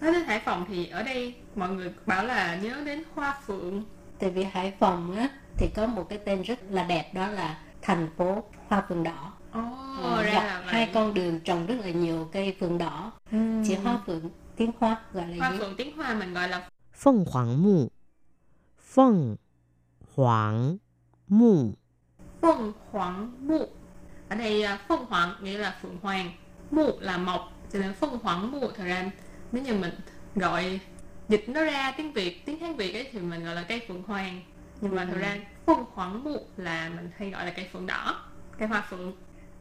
[0.00, 3.84] nói đến Hải Phòng thì ở đây mọi người bảo là nhớ đến hoa phượng.
[4.18, 7.58] Tại vì Hải Phòng á thì có một cái tên rất là đẹp đó là
[7.82, 9.32] thành phố hoa phượng đỏ.
[9.58, 13.12] Oh, à, ra là hai con đường trồng rất là nhiều cây phượng đỏ.
[13.30, 13.38] Ừ.
[13.68, 15.58] chỉ hoa phượng tiếng hoa gọi là hoa gì?
[15.58, 17.90] phượng tiếng hoa mình gọi là phượng hoàng mù
[18.94, 19.36] phượng
[20.14, 20.78] hoàng
[21.28, 21.74] mù
[22.42, 23.68] phượng hoàng mù
[24.28, 26.32] ở đây à, phượng hoàng nghĩa là phượng hoàng
[26.70, 29.10] mù là mộc cho nên phượng hoàng mù thật ra
[29.53, 29.93] nếu như mình
[30.35, 30.79] gọi
[31.29, 34.03] dịch nó ra tiếng việt tiếng hán việt ấy thì mình gọi là cây phượng
[34.03, 34.41] hoàng
[34.81, 38.25] nhưng mà thực ra phượng hoàng mụ là mình hay gọi là cây phượng đỏ
[38.57, 39.13] cây hoa phượng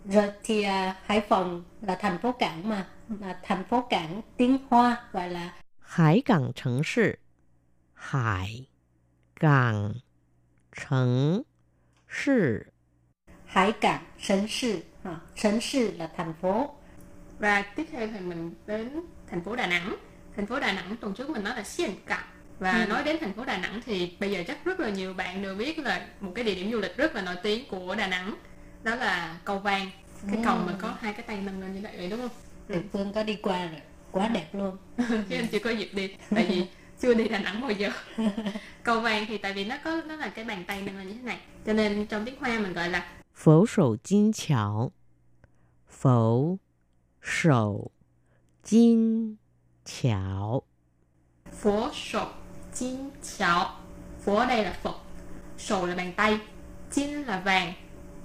[0.04, 2.86] rồi thì uh, Hải Phòng là thành phố cảng mà
[3.20, 7.18] là thành phố cảng tiếng Hoa gọi là Hải cảng城市
[7.94, 8.66] Hải
[9.40, 9.94] cảng
[10.72, 11.44] 城
[12.08, 12.66] 市
[13.46, 16.70] Hải cảng城市ha,城市là thành phố
[17.38, 19.00] và tiếp theo thì mình đến
[19.33, 19.95] thành phố Đà Nẵng.
[20.35, 22.27] Thành phố Đà Nẵng tuần trước mình nói là Xiên Cảng
[22.59, 22.85] và ừ.
[22.89, 25.55] nói đến thành phố Đà Nẵng thì bây giờ chắc rất là nhiều bạn đều
[25.55, 28.35] biết là một cái địa điểm du lịch rất là nổi tiếng của Đà Nẵng
[28.83, 29.89] đó là cầu vàng.
[30.31, 32.29] Cái cầu mà có hai cái tay nâng lên như vậy đúng không?
[32.67, 32.81] Ừ.
[32.91, 34.77] Phương có đi qua rồi quá đẹp luôn.
[34.97, 36.65] Chứ anh chưa có dịp đi tại vì
[36.99, 37.89] chưa đi Đà Nẵng bao giờ.
[38.83, 41.13] Cầu vàng thì tại vì nó có nó là cái bàn tay nâng lên như
[41.13, 41.37] thế này.
[41.65, 44.91] Cho nên trong tiếng Hoa mình gọi là Phổ sầu Kim Chảo.
[45.89, 46.57] Phổ
[47.21, 47.91] sầu
[48.63, 49.35] Kim
[49.85, 50.61] chảo
[51.51, 52.25] Phổ sổ
[52.79, 53.79] Kim chảo
[54.25, 54.95] Phổ đây là Phật
[55.57, 56.39] Sổ là bàn tay
[56.93, 57.73] Kim là vàng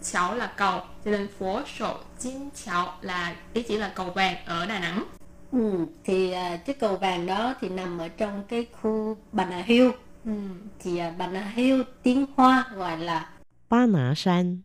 [0.03, 4.37] Chảo là cầu Cho nên phổ sổ Kim chảo là ý chỉ là cầu vàng
[4.45, 5.05] ở Đà Nẵng
[5.53, 9.63] Ừ, thì uh, cái cầu vàng đó thì nằm ở trong cái khu Bà Nà
[9.67, 9.91] Hill.
[10.25, 10.33] Ừ.
[10.79, 13.31] Thì uh, Bà Nà Hill tiếng Hoa gọi là
[13.71, 14.59] Ba Nà San.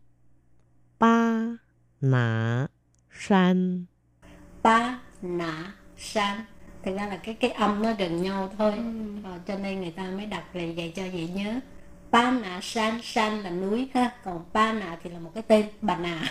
[0.98, 1.46] Ba
[2.00, 2.66] Nà
[3.10, 3.84] San.
[4.62, 6.44] Ba Nà San
[6.84, 8.72] thực ra là cái cái âm nó gần nhau thôi.
[8.76, 8.82] Ừ.
[9.24, 11.60] ờ, cho nên người ta mới đặt là vậy cho dễ nhớ.
[12.10, 14.10] Ba nà san san là núi ha.
[14.24, 16.22] Còn ba nà thì là một cái tên bà nà.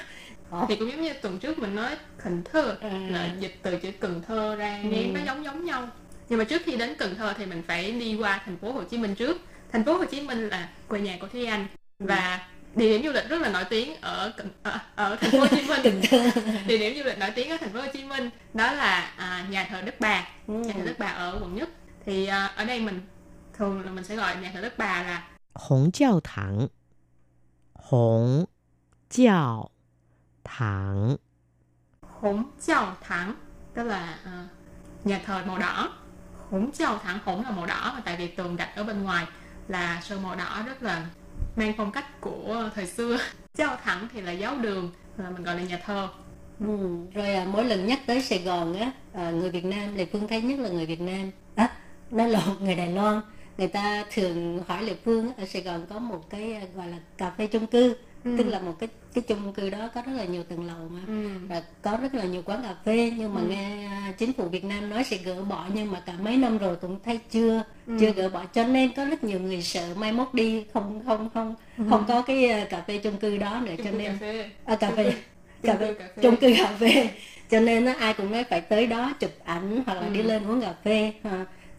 [0.49, 1.89] Ờ, thì cũng giống như tuần trước mình nói
[2.23, 2.77] Cần Thơ.
[2.81, 2.89] Ừ.
[3.09, 5.87] là dịch từ chữ Cần Thơ ra nghe nó giống giống nhau.
[6.29, 8.83] Nhưng mà trước khi đến Cần Thơ thì mình phải đi qua thành phố Hồ
[8.83, 9.37] Chí Minh trước.
[9.71, 11.67] Thành phố Hồ Chí Minh là quê nhà của Thúy Anh.
[11.99, 14.31] Và địa điểm du lịch rất là nổi tiếng ở
[14.63, 16.01] ở, à, ở thành phố Hồ Chí Minh.
[16.67, 19.45] Địa điểm du lịch nổi tiếng ở thành phố Hồ Chí Minh đó là à,
[19.49, 20.27] nhà thờ Đức Bà.
[20.47, 20.53] Ừ.
[20.53, 21.69] nhà thờ Đức Bà ở quận nhất.
[22.05, 23.01] Thì à, ở đây mình
[23.53, 26.67] thường là mình sẽ gọi nhà thờ Đức Bà là Hồng Giáo Thẳng
[27.75, 28.45] Hồng
[29.09, 29.69] Giáo
[30.43, 31.15] Thẳng
[32.21, 33.35] Hồng Giáo Thẳng
[33.73, 34.47] tức là à,
[35.03, 35.89] nhà thờ màu đỏ.
[36.51, 39.27] Hồng Giáo Thẳng Hồng là màu đỏ mà tại vì tường đặt ở bên ngoài
[39.67, 41.05] là sơn màu đỏ rất là
[41.55, 43.17] mang phong cách của thời xưa.
[43.55, 46.07] Chào thẳng thì là giáo đường là mình gọi là nhà thờ.
[46.59, 46.77] Ừ,
[47.13, 50.27] rồi à, mỗi lần nhắc tới Sài Gòn á à, người Việt Nam Lệ Phương
[50.27, 51.31] thấy nhất là người Việt Nam.
[51.55, 51.69] Á
[52.11, 53.21] nó lộn người Đài Loan.
[53.57, 56.97] Người ta thường hỏi Lệ Phương ở Sài Gòn có một cái à, gọi là
[57.17, 58.31] cà phê chung cư ừ.
[58.37, 60.99] tức là một cái cái chung cư đó có rất là nhiều tầng lầu mà
[61.07, 61.29] ừ.
[61.47, 63.47] và có rất là nhiều quán cà phê nhưng mà ừ.
[63.47, 66.57] nghe à, chính phủ Việt Nam nói sẽ gỡ bỏ nhưng mà cả mấy năm
[66.57, 67.97] rồi cũng thấy chưa ừ.
[67.99, 71.29] chưa gỡ bỏ cho nên có rất nhiều người sợ mai mốt đi không không
[71.33, 71.83] không ừ.
[71.89, 74.49] không có cái à, cà phê chung cư đó nữa chung cho nên cà phê.
[74.65, 75.13] À, cà phê
[75.63, 77.09] cà phê chung cư cà phê
[77.49, 80.13] cho nên nó ai cũng nói phải tới đó chụp ảnh hoặc là ừ.
[80.13, 81.13] đi lên uống cà phê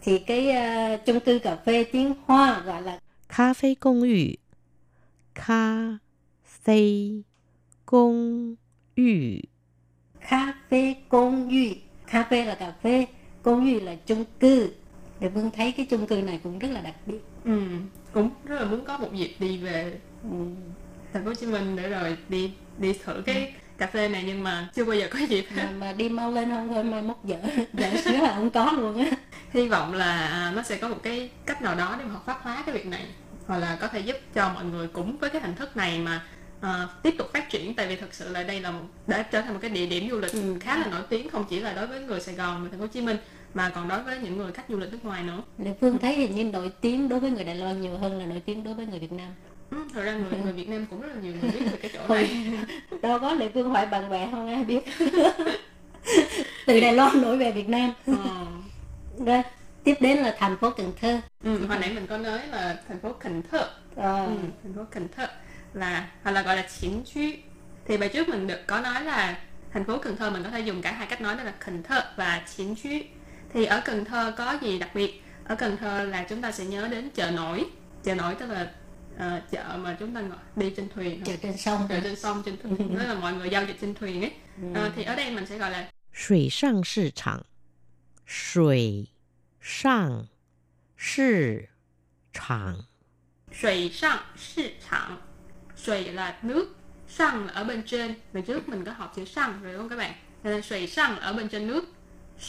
[0.01, 0.47] thì cái
[0.95, 4.39] uh, chung cư cà phê tiếng Hoa gọi là cà phê công 寓
[5.35, 5.99] 咖
[6.64, 7.24] 啡
[7.84, 8.56] 公
[8.94, 9.48] 寓，
[10.30, 11.74] cà phê công yu
[12.06, 13.06] cà phê là cà phê
[13.42, 14.70] công yu là chung cư
[15.20, 17.60] để Vương thấy cái chung cư này cũng rất là đặc biệt ừ.
[18.12, 20.38] cũng rất là muốn có một dịp đi về ừ.
[21.12, 24.44] thành phố Hồ Chí Minh để rồi đi đi thử cái cà phê này nhưng
[24.44, 27.16] mà chưa bao giờ có dịp mà, mà đi mau lên không thôi mai mốt
[27.24, 27.38] dở
[27.72, 29.10] dở xíu là không có luôn á
[29.50, 32.22] hy vọng là à, nó sẽ có một cái cách nào đó để mà hợp
[32.26, 33.06] pháp hóa cái việc này
[33.46, 36.22] hoặc là có thể giúp cho mọi người cũng với cái hình thức này mà
[36.61, 39.41] à, tiếp tục phát triển tại vì thực sự là đây là một, đã trở
[39.41, 40.55] thành một cái địa điểm du lịch Ừ.
[40.59, 42.85] khá là nổi tiếng không chỉ là đối với người Sài Gòn và thành phố
[42.85, 43.17] Hồ Chí Minh
[43.53, 45.41] mà còn đối với những người khách du lịch nước ngoài nữa.
[45.57, 48.25] Lệ Phương thấy hình như nổi tiếng đối với người Đài Loan nhiều hơn là
[48.25, 49.27] nổi tiếng đối với người Việt Nam.
[49.71, 51.91] Ừ, thật ra người người Việt Nam cũng rất là nhiều người biết về cái
[51.93, 52.51] chỗ này.
[53.01, 54.83] đâu có Lệ Phương hỏi bạn bè không ai biết.
[56.65, 57.91] Từ Đài Loan nổi về Việt Nam.
[58.07, 58.45] Ờ.
[59.25, 59.41] rồi
[59.83, 61.19] tiếp đến là thành phố Cần Thơ.
[61.43, 63.69] Ừ, hồi nãy mình có nói là thành phố Cần Thơ.
[63.95, 64.31] Ờ, Ừ,
[64.63, 65.27] thành phố Cần Thơ
[65.75, 67.39] là hoặc là gọi là chính truy
[67.85, 69.39] thì bài trước mình được có nói là
[69.73, 71.83] thành phố Cần Thơ mình có thể dùng cả hai cách nói đó là Cần
[71.83, 73.07] Thơ và chính truy
[73.53, 75.23] thì ở Cần Thơ có gì đặc biệt?
[75.43, 77.65] Ở Cần Thơ là chúng ta sẽ nhớ đến chợ nổi.
[78.03, 78.71] Chợ nổi tức là
[79.15, 82.43] uh, chợ mà chúng ta ngồi đi trên thuyền chợ trên sông chợ trên sông
[82.45, 82.77] trên thuyền.
[82.77, 82.99] Ừ.
[82.99, 84.31] Tức là mọi người giao dịch trên thuyền ấy.
[84.71, 87.41] Uh, thì ở đây mình sẽ gọi là Sủy sang thị trường
[88.27, 89.07] Sủy
[89.61, 90.25] sang
[90.97, 91.53] thị
[92.33, 92.83] trường
[93.61, 94.19] Sủy sang
[94.55, 95.17] thị trường
[95.85, 96.75] trụy là nước
[97.07, 99.89] săn là ở bên trên và trước mình có học chữ săn rồi đúng không
[99.89, 101.85] các bạn cho nên sủy săn ở bên trên nước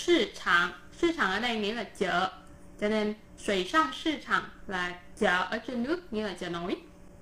[0.07, 0.71] thị trường,
[1.01, 2.31] thị trường ở đây nghĩa là chợ
[2.81, 6.77] Cho nên sủy săn thị trường là chợ ở trên nước Nghĩa là chợ nổi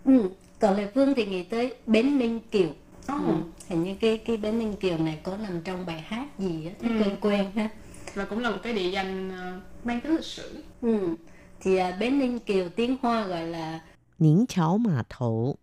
[0.05, 0.31] ừ.
[0.61, 3.27] Còn Lê Phương thì nghĩ tới Bến Ninh Kiều oh.
[3.27, 3.35] ừ.
[3.69, 6.73] Hình như cái cái Bến Ninh Kiều này có nằm trong bài hát gì á
[6.81, 6.89] ừ.
[6.89, 7.69] Quen quen ha
[8.15, 11.15] Và cũng là một cái địa danh ờ, mang tính lịch sử ừ.
[11.61, 13.81] Thì à, Bến Ninh Kiều tiếng Hoa gọi là
[14.19, 15.55] Ninh Cháo Mà Thổ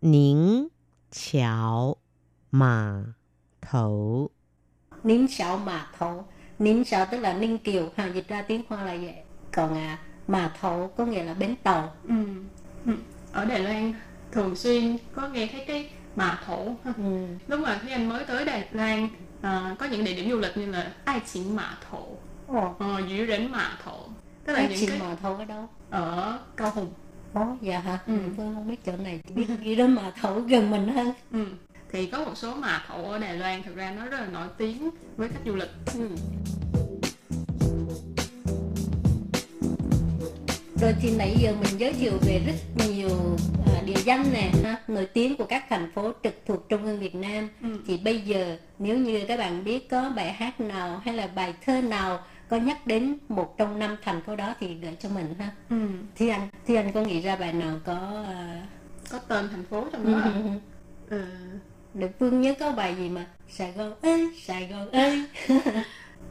[0.00, 0.68] 宁
[1.10, 1.96] 桥
[2.50, 3.14] 码
[3.60, 4.30] 头，
[5.02, 6.24] nín sạo mà thổ
[6.58, 9.14] nín sạo tức là Ninh Kiều ha dịch ra tiếng Hoa là vậy
[9.52, 12.14] còn à, mà thổ có nghĩa là bến tàu ừ.
[12.86, 12.92] Ừ.
[13.32, 13.94] Ở Đài Loan
[14.32, 16.92] thường xuyên có nghe thấy cái mà thổ ha.
[16.96, 17.26] ừ.
[17.46, 19.08] lúc mà khi anh mới tới Đài Loan
[19.42, 22.06] à, có những địa điểm du lịch như là Ai Chính Mã Thổ,
[22.46, 23.98] Ồ, uh, Dữ Rỉnh Mã Thổ
[24.44, 26.92] tức là cái những chuyện cái mà thổ ở đâu ở Cao Hùng
[27.33, 27.99] Ồ, dạ hả?
[28.07, 28.13] Ừ.
[28.37, 31.13] Phương không biết chỗ này, chỉ biết nghĩ đến mà thổ gần mình hơn.
[31.31, 31.45] ừ.
[31.91, 34.47] thì có một số mã thổ ở Đài Loan thực ra nó rất là nổi
[34.57, 36.09] tiếng với khách du lịch Ừ.
[40.81, 43.09] Rồi thì nãy giờ mình giới thiệu về rất nhiều
[43.67, 44.51] à, địa danh nè,
[44.87, 47.49] nổi tiếng của các thành phố trực thuộc Trung ương Việt Nam.
[47.61, 47.67] Ừ.
[47.87, 51.53] Thì bây giờ nếu như các bạn biết có bài hát nào hay là bài
[51.65, 52.19] thơ nào
[52.51, 55.49] có nhắc đến một trong năm thành phố đó thì gửi cho mình ha.
[55.69, 55.87] ừ.
[56.15, 58.61] Thì anh, thì anh có nghĩ ra bài nào có à,
[59.11, 60.31] có tên thành phố trong đó à?
[61.09, 61.23] ừ.
[61.93, 65.25] Để Phương nhớ có bài gì mà Sài Gòn ơi, Sài Gòn ơi.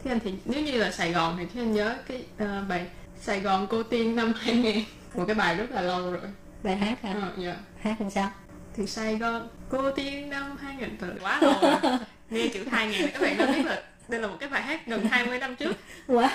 [0.04, 2.86] Thế anh thì nếu như là Sài Gòn thì thế anh nhớ cái ờ, bài
[3.20, 6.20] Sài Gòn cô tiên năm 2000 một cái bài rất là lâu rồi
[6.62, 7.12] bài hát hả?
[7.12, 7.56] Ờ, dạ.
[7.80, 8.30] Hát làm sao?
[8.76, 11.98] thì Sài Gòn cô tiên năm 2000 từ quá lâu rồi
[12.30, 14.86] nghe chữ 2000 là các bạn đã biết là đây là một cái bài hát
[14.86, 15.76] gần 20 năm trước.
[16.08, 16.28] Wow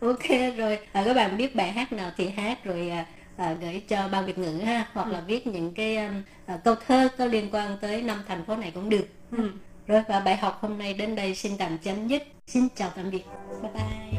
[0.00, 0.78] ok rồi.
[0.92, 4.26] À, các bạn biết bài hát nào thì hát rồi à, à, gửi cho ban
[4.26, 5.12] việt ngữ ha hoặc Ừ.
[5.12, 8.56] là viết những cái um, à, câu thơ có liên quan tới năm thành phố
[8.56, 9.50] này cũng được ừ.
[9.86, 12.22] rồi và bài học hôm nay đến đây xin tạm chấm dứt.
[12.46, 13.24] Xin chào tạm biệt.
[13.62, 14.18] Bye bye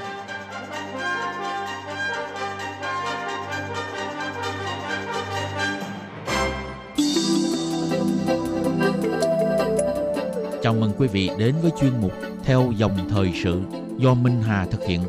[11.01, 12.11] Quý vị đến với chuyên mục
[12.43, 13.61] Theo dòng thời sự
[13.97, 15.01] do Minh Hà thực hiện.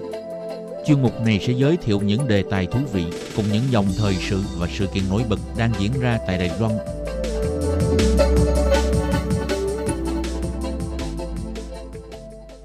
[0.87, 3.05] Chuyên mục này sẽ giới thiệu những đề tài thú vị
[3.37, 6.51] cùng những dòng thời sự và sự kiện nổi bật đang diễn ra tại Đài
[6.61, 6.73] Loan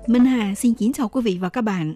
[0.08, 1.96] Minh Hà xin kính chào quý vị và các bạn.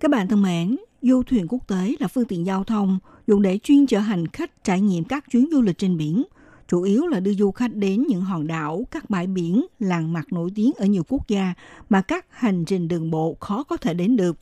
[0.00, 3.58] Các bạn thân mến, du thuyền quốc tế là phương tiện giao thông dùng để
[3.62, 6.24] chuyên chở hành khách trải nghiệm các chuyến du lịch trên biển,
[6.68, 10.32] chủ yếu là đưa du khách đến những hòn đảo, các bãi biển, làng mạc
[10.32, 11.54] nổi tiếng ở nhiều quốc gia
[11.88, 14.36] mà các hành trình đường bộ khó có thể đến được.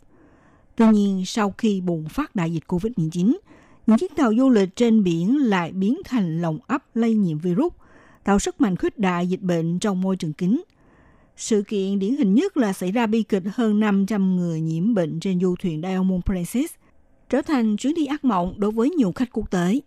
[0.76, 3.36] Tuy nhiên, sau khi bùng phát đại dịch COVID-19,
[3.86, 7.72] những chiếc tàu du lịch trên biển lại biến thành lồng ấp lây nhiễm virus,
[8.24, 10.62] tạo sức mạnh khuếch đại dịch bệnh trong môi trường kính.
[11.36, 15.20] Sự kiện điển hình nhất là xảy ra bi kịch hơn 500 người nhiễm bệnh
[15.20, 16.74] trên du thuyền Diamond Princess,
[17.30, 19.80] trở thành chuyến đi ác mộng đối với nhiều khách quốc tế.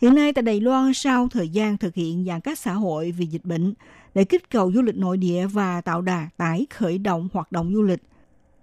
[0.00, 3.26] Hiện nay tại Đài Loan sau thời gian thực hiện giãn cách xã hội vì
[3.26, 3.74] dịch bệnh
[4.14, 7.74] để kích cầu du lịch nội địa và tạo đà tái khởi động hoạt động
[7.74, 8.02] du lịch.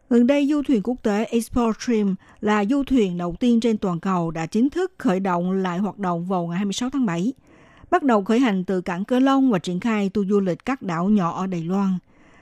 [0.10, 4.00] Gần đây, du thuyền quốc tế Export Stream là du thuyền đầu tiên trên toàn
[4.00, 7.34] cầu đã chính thức khởi động lại hoạt động vào ngày 26 tháng 7
[7.90, 10.82] bắt đầu khởi hành từ cảng Cơ Long và triển khai tour du lịch các
[10.82, 11.98] đảo nhỏ ở Đài Loan.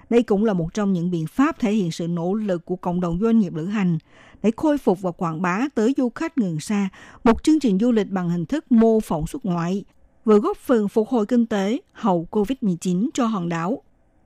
[0.09, 3.01] Đây cũng là một trong những biện pháp thể hiện sự nỗ lực của cộng
[3.01, 3.97] đồng doanh nghiệp lữ hành
[4.43, 6.89] để khôi phục và quảng bá tới du khách gần xa
[7.23, 9.83] một chương trình du lịch bằng hình thức mô phỏng xuất ngoại,
[10.25, 13.81] vừa góp phần phục hồi kinh tế hậu Covid-19 cho hòn đảo.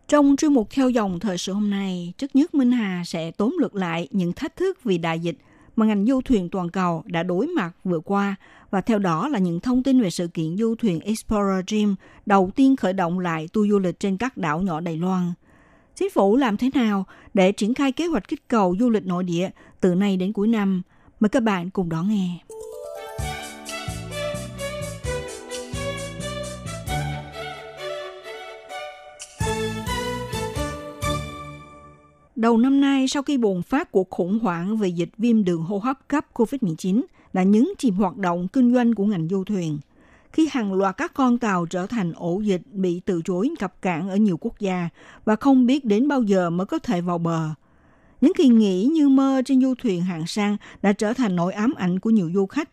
[0.08, 3.56] Trong chuyên mục theo dòng thời sự hôm nay, trước nhất Minh Hà sẽ tóm
[3.60, 5.38] lược lại những thách thức vì đại dịch
[5.76, 8.36] mà ngành du thuyền toàn cầu đã đối mặt vừa qua
[8.72, 12.52] và theo đó là những thông tin về sự kiện du thuyền Explorer Dream đầu
[12.56, 15.34] tiên khởi động lại tour du lịch trên các đảo nhỏ Đài Loan.
[16.00, 19.24] Chính phủ làm thế nào để triển khai kế hoạch kích cầu du lịch nội
[19.24, 19.50] địa
[19.82, 20.82] từ nay đến cuối năm?
[21.20, 22.28] Mời các bạn cùng đón nghe.
[32.36, 35.78] Đầu năm nay, sau khi bùng phát cuộc khủng hoảng về dịch viêm đường hô
[35.78, 37.02] hấp cấp COVID-19
[37.34, 39.80] đã nhấn chìm hoạt động kinh doanh của ngành du thuyền.
[40.38, 44.10] Khi hàng loạt các con tàu trở thành ổ dịch bị từ chối cập cảng
[44.10, 44.90] ở nhiều quốc gia
[45.26, 47.50] và không biết đến bao giờ mới có thể vào bờ.
[48.22, 51.74] Những kỳ nghỉ như mơ trên du thuyền hạng sang đã trở thành nỗi ám
[51.78, 52.70] ảnh của nhiều du khách.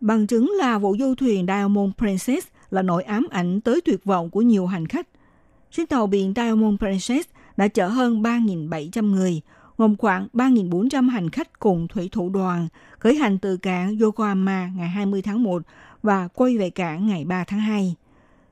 [0.00, 4.30] Bằng chứng là vụ du thuyền Diamond Princess là nỗi ám ảnh tới tuyệt vọng
[4.30, 5.08] của nhiều hành khách.
[5.70, 9.40] Trên tàu biển Diamond Princess đã chở hơn 3.700 người,
[9.76, 14.88] gồm khoảng 3.400 hành khách cùng thủy thủ đoàn, khởi hành từ cảng Yokohama ngày
[14.88, 15.62] 20 tháng 1
[16.02, 17.94] và quay về cảng ngày 3 tháng 2.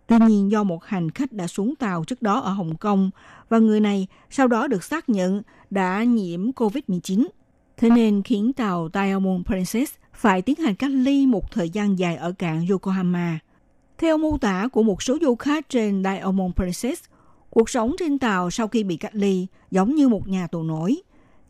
[0.07, 3.11] Tuy nhiên do một hành khách đã xuống tàu trước đó ở Hồng Kông
[3.49, 7.27] và người này sau đó được xác nhận đã nhiễm COVID-19.
[7.77, 12.17] Thế nên khiến tàu Diamond Princess phải tiến hành cách ly một thời gian dài
[12.17, 13.39] ở cảng Yokohama.
[13.99, 17.05] Theo mô tả của một số du khách trên Diamond Princess,
[17.51, 20.97] cuộc sống trên tàu sau khi bị cách ly giống như một nhà tù nổi.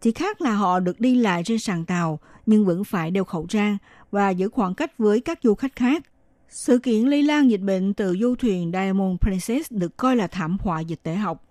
[0.01, 3.47] Chỉ khác là họ được đi lại trên sàn tàu nhưng vẫn phải đeo khẩu
[3.47, 3.77] trang
[4.17, 6.03] và giữ khoảng cách với các du khách khác.
[6.49, 10.57] Sự kiện lây lan dịch bệnh từ du thuyền Diamond Princess được coi là thảm
[10.61, 11.45] họa dịch tễ học.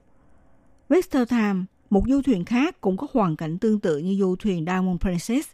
[0.89, 5.01] Westertham, một du thuyền khác cũng có hoàn cảnh tương tự như du thuyền Diamond
[5.01, 5.49] Princess.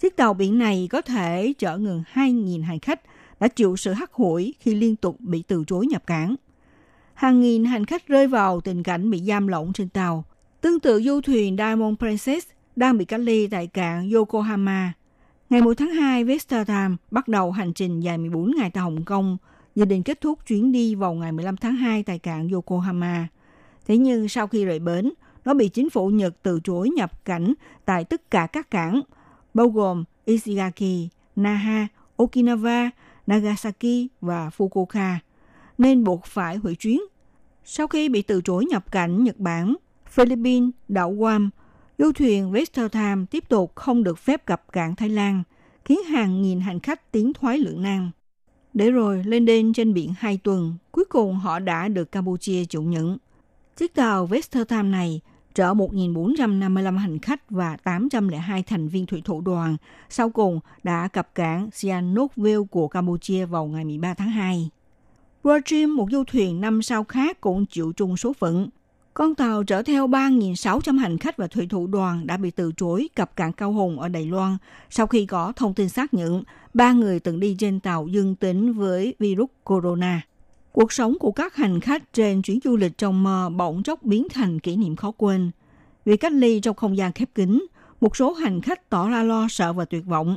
[0.00, 3.00] Chiếc tàu biển này có thể chở gần 2.000 hành khách
[3.40, 6.34] đã chịu sự hắt hủi khi liên tục bị từ chối nhập cảng.
[7.14, 10.24] Hàng nghìn hành khách rơi vào tình cảnh bị giam lỏng trên tàu.
[10.60, 12.46] Tương tự du thuyền Diamond Princess
[12.76, 14.92] đang bị cách ly tại cảng Yokohama.
[15.52, 19.36] Ngày 1 tháng 2, Westertham bắt đầu hành trình dài 14 ngày tại Hồng Kông,
[19.74, 23.28] dự định kết thúc chuyến đi vào ngày 15 tháng 2 tại cảng Yokohama.
[23.86, 25.12] Thế nhưng sau khi rời bến,
[25.44, 29.00] nó bị chính phủ Nhật từ chối nhập cảnh tại tất cả các cảng,
[29.54, 32.90] bao gồm Ishigaki, Naha, Okinawa,
[33.26, 35.14] Nagasaki và Fukuoka,
[35.78, 37.00] nên buộc phải hủy chuyến.
[37.64, 39.74] Sau khi bị từ chối nhập cảnh Nhật Bản,
[40.06, 41.50] Philippines, đảo Guam,
[41.98, 45.42] du thuyền Westertham tiếp tục không được phép cập cảng Thái Lan,
[45.84, 48.10] khiến hàng nghìn hành khách tiến thoái lưỡng nan.
[48.74, 52.82] Để rồi lên đên trên biển hai tuần, cuối cùng họ đã được Campuchia chủ
[52.82, 53.18] nhận.
[53.76, 55.20] Chiếc tàu Westertham này
[55.54, 59.76] chở 1.455 hành khách và 802 thành viên thủy thủ đoàn,
[60.08, 64.70] sau cùng đã cập cảng Sihanoukville của Campuchia vào ngày 13 tháng 2.
[65.44, 68.68] Royal một du thuyền năm sao khác cũng chịu chung số phận.
[69.14, 73.08] Con tàu chở theo 3.600 hành khách và thủy thủ đoàn đã bị từ chối
[73.16, 74.56] cập cảng Cao Hùng ở Đài Loan
[74.90, 76.42] sau khi có thông tin xác nhận
[76.74, 80.20] ba người từng đi trên tàu dương tính với virus corona.
[80.72, 84.26] Cuộc sống của các hành khách trên chuyến du lịch trong mơ bỗng chốc biến
[84.34, 85.50] thành kỷ niệm khó quên.
[86.04, 87.66] Vì cách ly trong không gian khép kín,
[88.00, 90.36] một số hành khách tỏ ra lo sợ và tuyệt vọng.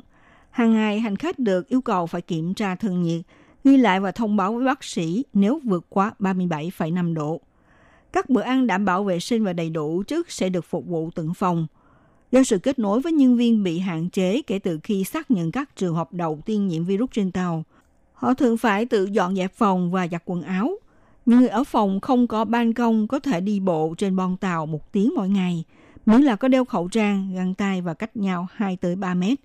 [0.52, 3.22] Hàng ngày, hành khách được yêu cầu phải kiểm tra thân nhiệt,
[3.64, 7.42] ghi lại và thông báo với bác sĩ nếu vượt quá 37,5 độ.
[8.16, 11.10] Các bữa ăn đảm bảo vệ sinh và đầy đủ trước sẽ được phục vụ
[11.16, 11.68] từng phòng.
[12.32, 15.52] Do sự kết nối với nhân viên bị hạn chế kể từ khi xác nhận
[15.52, 17.64] các trường hợp đầu tiên nhiễm virus trên tàu–
[18.16, 20.72] Họ thường phải tự dọn dẹp phòng và giặt quần áo.
[21.26, 24.66] Những người ở phòng không có ban công có thể đi bộ trên bon tàu
[24.66, 25.64] một tiếng mỗi ngày,
[26.06, 29.40] miễn là có đeo khẩu trang, găng tay và cách nhau 2 tới 3 mét.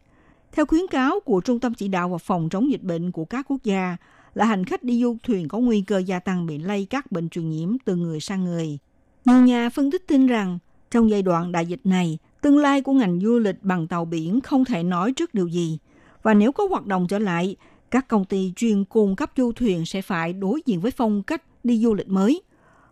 [0.52, 3.46] Theo khuyến cáo của Trung tâm Chỉ đạo và Phòng chống dịch bệnh của các
[3.48, 3.96] quốc gia,
[4.34, 7.28] là hành khách đi du thuyền có nguy cơ gia tăng bị lây các bệnh
[7.28, 8.78] truyền nhiễm từ người sang người.
[9.24, 10.58] Nhiều nhà phân tích tin rằng,
[10.90, 14.40] trong giai đoạn đại dịch này, tương lai của ngành du lịch bằng tàu biển
[14.40, 15.78] không thể nói trước điều gì.
[16.22, 17.56] Và nếu có hoạt động trở lại,
[17.90, 21.42] các công ty chuyên cung cấp du thuyền sẽ phải đối diện với phong cách
[21.64, 22.42] đi du lịch mới.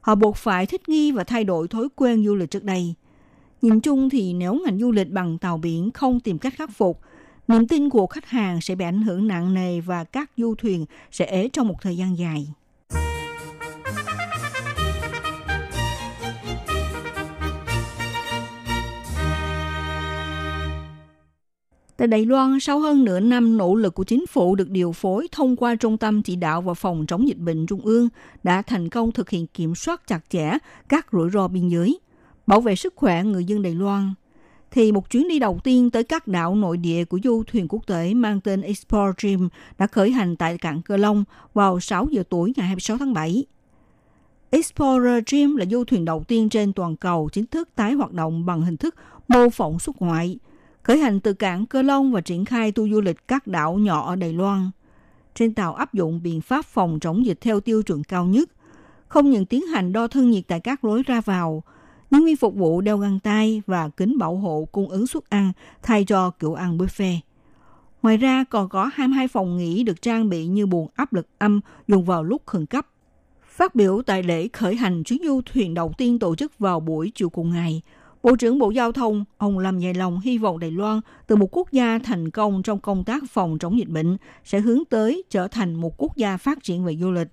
[0.00, 2.94] Họ buộc phải thích nghi và thay đổi thói quen du lịch trước đây.
[3.62, 7.00] Nhìn chung thì nếu ngành du lịch bằng tàu biển không tìm cách khắc phục,
[7.48, 10.86] niềm tin của khách hàng sẽ bị ảnh hưởng nặng nề và các du thuyền
[11.10, 12.46] sẽ ế trong một thời gian dài.
[21.96, 25.28] Tại Đài Loan, sau hơn nửa năm nỗ lực của chính phủ được điều phối
[25.32, 28.08] thông qua Trung tâm Chỉ đạo và Phòng chống dịch bệnh Trung ương
[28.42, 32.00] đã thành công thực hiện kiểm soát chặt chẽ các rủi ro biên giới,
[32.46, 34.14] bảo vệ sức khỏe người dân Đài Loan.
[34.70, 37.86] Thì một chuyến đi đầu tiên tới các đảo nội địa của du thuyền quốc
[37.86, 39.48] tế mang tên Explore Dream
[39.78, 43.44] đã khởi hành tại cảng Cơ Long vào 6 giờ tối ngày 26 tháng 7.
[44.50, 48.46] Explorer Dream là du thuyền đầu tiên trên toàn cầu chính thức tái hoạt động
[48.46, 48.94] bằng hình thức
[49.28, 50.38] mô phỏng xuất ngoại–
[50.88, 54.06] khởi hành từ cảng Cơ Long và triển khai tour du lịch các đảo nhỏ
[54.06, 54.70] ở Đài Loan.
[55.34, 58.50] Trên tàu áp dụng biện pháp phòng chống dịch theo tiêu chuẩn cao nhất,
[59.08, 61.62] không những tiến hành đo thân nhiệt tại các lối ra vào,
[62.10, 65.52] nhân viên phục vụ đeo găng tay và kính bảo hộ cung ứng suất ăn
[65.82, 67.18] thay cho kiểu ăn buffet.
[68.02, 71.60] Ngoài ra còn có 22 phòng nghỉ được trang bị như buồng áp lực âm
[71.88, 72.86] dùng vào lúc khẩn cấp.
[73.48, 77.12] Phát biểu tại lễ khởi hành chuyến du thuyền đầu tiên tổ chức vào buổi
[77.14, 77.82] chiều cùng ngày,
[78.22, 81.56] Bộ trưởng Bộ Giao thông, ông Lâm Dài Long hy vọng Đài Loan từ một
[81.56, 85.48] quốc gia thành công trong công tác phòng chống dịch bệnh sẽ hướng tới trở
[85.48, 87.28] thành một quốc gia phát triển về du lịch.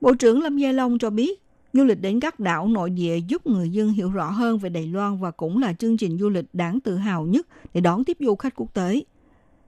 [0.00, 1.41] Bộ trưởng Lâm Gia Long cho biết,
[1.72, 4.86] du lịch đến các đảo nội địa giúp người dân hiểu rõ hơn về Đài
[4.86, 8.16] Loan và cũng là chương trình du lịch đáng tự hào nhất để đón tiếp
[8.20, 9.02] du khách quốc tế.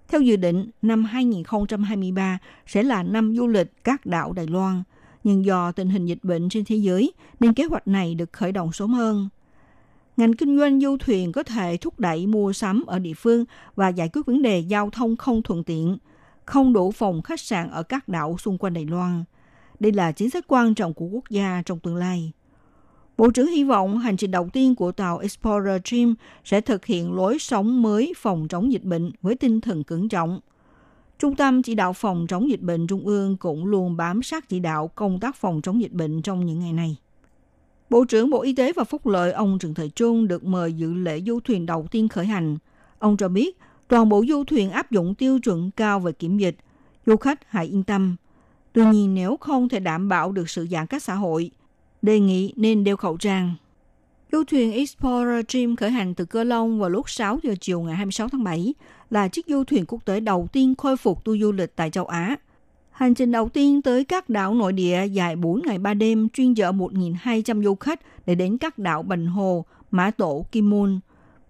[0.08, 4.82] Theo dự định, năm 2023 sẽ là năm du lịch các đảo Đài Loan,
[5.24, 8.52] nhưng do tình hình dịch bệnh trên thế giới nên kế hoạch này được khởi
[8.52, 9.28] động sớm hơn
[10.16, 13.44] ngành kinh doanh du thuyền có thể thúc đẩy mua sắm ở địa phương
[13.74, 15.98] và giải quyết vấn đề giao thông không thuận tiện,
[16.44, 19.24] không đủ phòng khách sạn ở các đảo xung quanh Đài Loan.
[19.84, 22.32] Đây là chính sách quan trọng của quốc gia trong tương lai.
[23.18, 26.14] Bộ trưởng hy vọng hành trình đầu tiên của tàu Explorer Dream
[26.44, 30.40] sẽ thực hiện lối sống mới phòng chống dịch bệnh với tinh thần cẩn trọng.
[31.18, 34.60] Trung tâm chỉ đạo phòng chống dịch bệnh Trung ương cũng luôn bám sát chỉ
[34.60, 36.96] đạo công tác phòng chống dịch bệnh trong những ngày này.
[37.90, 40.94] Bộ trưởng Bộ Y tế và Phúc lợi ông Trần Thời Trung được mời dự
[40.94, 42.56] lễ du thuyền đầu tiên khởi hành.
[42.98, 43.58] Ông cho biết
[43.88, 46.56] toàn bộ du thuyền áp dụng tiêu chuẩn cao về kiểm dịch.
[47.06, 48.16] Du khách hãy yên tâm.
[48.74, 51.50] Tuy nhiên nếu không thể đảm bảo được sự giãn cách xã hội,
[52.02, 53.54] đề nghị nên đeo khẩu trang.
[54.32, 57.96] Du thuyền Explorer Dream khởi hành từ Cơ Long vào lúc 6 giờ chiều ngày
[57.96, 58.74] 26 tháng 7
[59.10, 62.06] là chiếc du thuyền quốc tế đầu tiên khôi phục tour du lịch tại châu
[62.06, 62.36] Á–
[62.94, 66.54] Hành trình đầu tiên tới các đảo nội địa dài 4 ngày 3 đêm chuyên
[66.54, 71.00] chở 1.200 du khách để đến các đảo Bành Hồ, Mã Tổ, Kim Môn.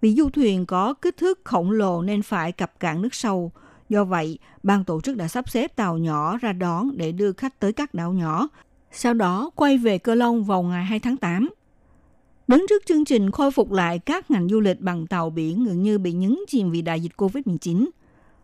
[0.01, 3.53] Vì du thuyền có kích thước khổng lồ nên phải cập cảng nước sâu.
[3.89, 7.61] Do vậy, ban tổ chức đã sắp xếp tàu nhỏ ra đón để đưa khách
[7.61, 8.49] tới các đảo nhỏ,
[8.93, 11.51] sau đó quay về Cơ Long vào ngày 2 tháng 8.
[12.49, 15.83] Đứng trước chương trình khôi phục lại các ngành du lịch bằng tàu biển gần
[15.83, 17.87] như bị nhấn chìm vì đại dịch COVID-19,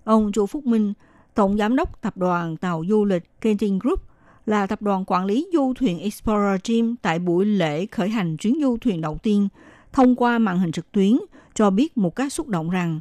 [0.05, 0.93] ông Chu Phúc Minh,
[1.34, 4.03] Tổng Giám đốc Tập đoàn Tàu Du lịch Kenting Group,
[4.47, 8.59] là tập đoàn quản lý du thuyền Explorer Dream tại buổi lễ khởi hành chuyến
[8.62, 9.49] du thuyền đầu tiên
[9.93, 11.18] thông qua màn hình trực tuyến
[11.55, 13.01] cho biết một cách xúc động rằng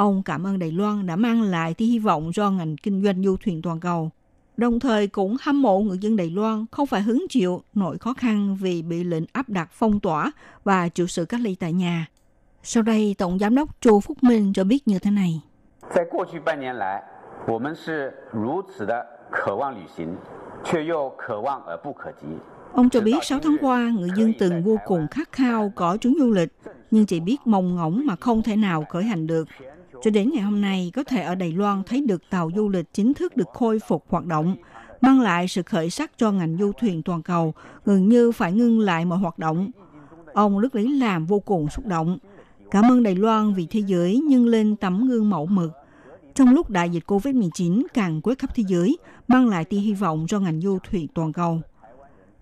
[0.00, 3.24] Ông cảm ơn Đài Loan đã mang lại tia hy vọng cho ngành kinh doanh
[3.24, 4.10] du thuyền toàn cầu,
[4.56, 8.14] đồng thời cũng hâm mộ người dân Đài Loan không phải hứng chịu nỗi khó
[8.14, 10.32] khăn vì bị lệnh áp đặt phong tỏa
[10.64, 12.06] và chịu sự cách ly tại nhà.
[12.62, 15.40] Sau đây, Tổng Giám đốc Chu Phúc Minh cho biết như thế này.
[22.72, 26.14] Ông cho biết 6 tháng qua, người dân từng vô cùng khát khao có chuyến
[26.18, 26.52] du lịch,
[26.90, 29.48] nhưng chỉ biết mong ngóng mà không thể nào khởi hành được.
[30.02, 32.94] Cho đến ngày hôm nay, có thể ở Đài Loan thấy được tàu du lịch
[32.94, 34.56] chính thức được khôi phục hoạt động,
[35.00, 38.80] mang lại sự khởi sắc cho ngành du thuyền toàn cầu, gần như phải ngưng
[38.80, 39.70] lại mọi hoạt động.
[40.34, 42.18] Ông Đức Lý làm vô cùng xúc động.
[42.70, 45.70] Cảm ơn Đài Loan vì thế giới nhưng lên tấm gương mẫu mực.
[46.34, 48.98] Trong lúc đại dịch COVID-19 càng quét khắp thế giới,
[49.28, 51.60] mang lại tia hy vọng cho ngành du thuyền toàn cầu.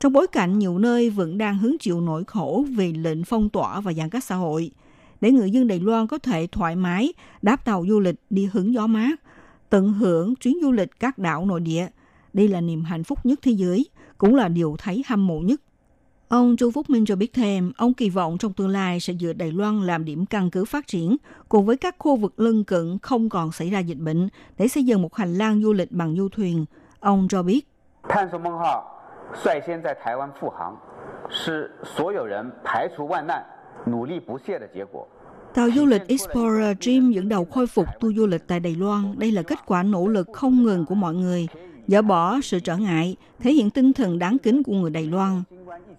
[0.00, 3.80] Trong bối cảnh nhiều nơi vẫn đang hứng chịu nỗi khổ vì lệnh phong tỏa
[3.80, 4.70] và giãn cách xã hội,
[5.20, 7.12] để người dân Đài Loan có thể thoải mái
[7.42, 9.20] đáp tàu du lịch đi hứng gió mát,
[9.70, 11.86] tận hưởng chuyến du lịch các đảo nội địa.
[12.32, 13.86] Đây là niềm hạnh phúc nhất thế giới,
[14.18, 15.60] cũng là điều thấy hâm mộ nhất.
[16.28, 19.32] Ông Chu Phúc Minh cho biết thêm, ông kỳ vọng trong tương lai sẽ dựa
[19.32, 21.16] Đài Loan làm điểm căn cứ phát triển,
[21.48, 24.84] cùng với các khu vực lân cận không còn xảy ra dịch bệnh, để xây
[24.84, 26.64] dựng một hành lang du lịch bằng du thuyền.
[27.00, 27.66] Ông cho biết,
[35.54, 39.18] Tàu du lịch Explorer Dream dẫn đầu khôi phục tour du lịch tại Đài Loan.
[39.18, 41.48] Đây là kết quả nỗ lực không ngừng của mọi người,
[41.86, 45.42] dỡ bỏ sự trở ngại, thể hiện tinh thần đáng kính của người Đài Loan.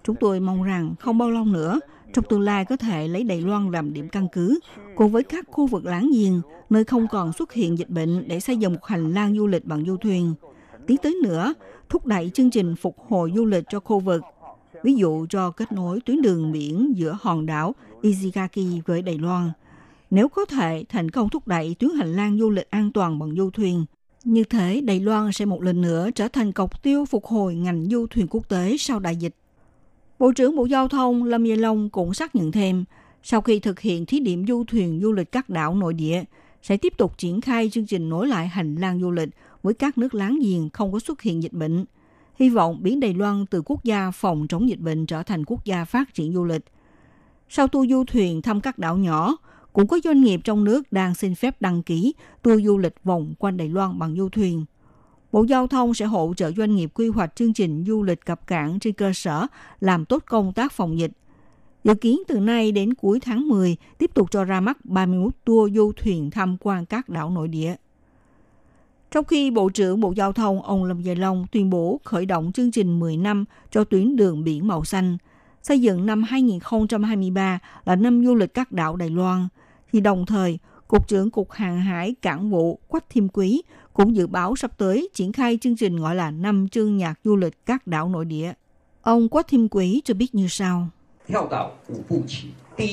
[0.03, 1.79] Chúng tôi mong rằng không bao lâu nữa,
[2.13, 4.59] trong tương lai có thể lấy Đài Loan làm điểm căn cứ,
[4.95, 8.39] cùng với các khu vực láng giềng, nơi không còn xuất hiện dịch bệnh để
[8.39, 10.33] xây dựng một hành lang du lịch bằng du thuyền.
[10.87, 11.53] Tiến tới nữa,
[11.89, 14.21] thúc đẩy chương trình phục hồi du lịch cho khu vực–
[14.83, 19.51] ví dụ cho kết nối tuyến đường biển giữa hòn đảo Ishigaki với Đài Loan.
[20.11, 23.35] Nếu có thể thành công thúc đẩy tuyến hành lang du lịch an toàn bằng
[23.35, 23.85] du thuyền,
[24.23, 27.85] như thế Đài Loan sẽ một lần nữa trở thành cọc tiêu phục hồi ngành
[27.85, 29.35] du thuyền quốc tế sau đại dịch.
[30.19, 32.85] Bộ trưởng Bộ Giao thông Lâm Yên Long cũng xác nhận thêm,
[33.23, 36.23] sau khi thực hiện thí điểm du thuyền du lịch các đảo nội địa,
[36.61, 39.29] sẽ tiếp tục triển khai chương trình nối lại hành lang du lịch
[39.63, 41.85] với các nước láng giềng không có xuất hiện dịch bệnh.
[42.39, 45.65] Hy vọng biến Đài Loan từ quốc gia phòng chống dịch bệnh trở thành quốc
[45.65, 46.65] gia phát triển du lịch.
[47.49, 49.37] Sau tour du thuyền thăm các đảo nhỏ,
[49.73, 53.33] cũng có doanh nghiệp trong nước đang xin phép đăng ký tour du lịch vòng
[53.39, 54.65] quanh Đài Loan bằng du thuyền.
[55.31, 58.47] Bộ Giao thông sẽ hỗ trợ doanh nghiệp quy hoạch chương trình du lịch cập
[58.47, 59.47] cảng trên cơ sở
[59.79, 61.11] làm tốt công tác phòng dịch.
[61.83, 65.75] Dự kiến từ nay đến cuối tháng 10 tiếp tục cho ra mắt 31 tour
[65.75, 67.75] du thuyền tham quan các đảo nội địa.
[69.11, 72.51] Trong khi Bộ trưởng Bộ Giao thông ông Lâm Dài Long tuyên bố khởi động
[72.51, 75.17] chương trình 10 năm cho tuyến đường biển màu xanh,
[75.63, 79.47] xây dựng năm 2023 là năm du lịch các đảo Đài Loan,
[79.91, 83.61] thì đồng thời, Cục trưởng Cục Hàng hải Cảng vụ Quách Thiêm Quý
[83.93, 87.35] cũng dự báo sắp tới triển khai chương trình gọi là năm chương nhạc du
[87.35, 88.53] lịch các đảo nội địa.
[89.01, 90.87] Ông Quách Thiêm Quý cho biết như sau.
[91.27, 92.47] Theo đảo, 5 bộ chỉ.
[92.77, 92.85] Thứ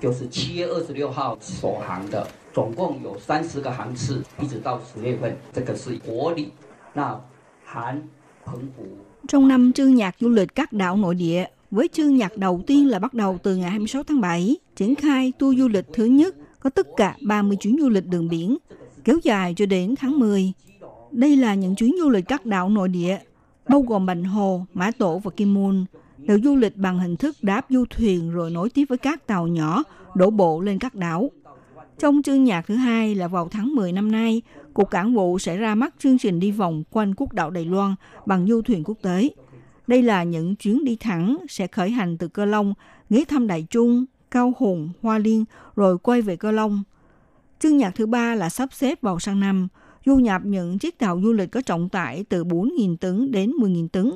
[0.00, 6.52] 就是七月二十六号首航的，总共有三十个航次，一直到十月份，这个是国礼。
[6.94, 7.20] 那
[7.64, 8.02] 韩、
[8.44, 8.84] 澎湖
[9.28, 12.88] Trong năm chương nhạc du lịch các đảo nội địa, với chương nhạc đầu tiên
[12.88, 16.34] là bắt đầu từ ngày 26 tháng 7, triển khai tour du lịch thứ nhất
[16.60, 18.56] có tất cả 30 chuyến du lịch đường biển,
[19.04, 20.52] kéo dài cho đến tháng 10.
[21.10, 23.18] Đây là những chuyến du lịch các đảo nội địa,
[23.68, 25.84] bao gồm Bành Hồ, Mã Tổ và Kim Môn,
[26.21, 29.47] được du lịch bằng hình thức đáp du thuyền rồi nối tiếp với các tàu
[29.47, 29.83] nhỏ
[30.15, 31.31] đổ bộ lên các đảo.
[31.99, 34.41] Trong chương nhạc thứ hai là vào tháng 10 năm nay,
[34.73, 37.95] Cục Cảng vụ sẽ ra mắt chương trình đi vòng quanh quốc đảo Đài Loan
[38.25, 39.29] bằng du thuyền quốc tế.
[39.87, 42.73] Đây là những chuyến đi thẳng sẽ khởi hành từ Cơ Long,
[43.09, 45.45] ghé thăm Đại Trung, Cao Hùng, Hoa Liên
[45.75, 46.83] rồi quay về Cơ Long.
[47.59, 49.67] Chương nhạc thứ ba là sắp xếp vào sang năm,
[50.05, 53.87] du nhập những chiếc tàu du lịch có trọng tải từ 4.000 tấn đến 10.000
[53.87, 54.11] tấn,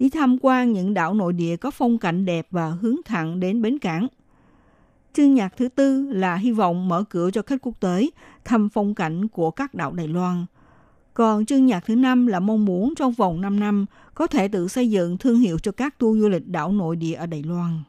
[0.00, 3.62] đi tham quan những đảo nội địa có phong cảnh đẹp và hướng thẳng đến
[3.62, 4.06] bến cảng.
[5.12, 8.10] Chương nhạc thứ tư là hy vọng mở cửa cho khách quốc tế
[8.44, 10.46] thăm phong cảnh của các đảo Đài Loan.
[11.14, 14.68] Còn chương nhạc thứ năm là mong muốn trong vòng 5 năm có thể tự
[14.68, 17.82] xây dựng thương hiệu cho các tour du lịch đảo nội địa ở Đài Loan.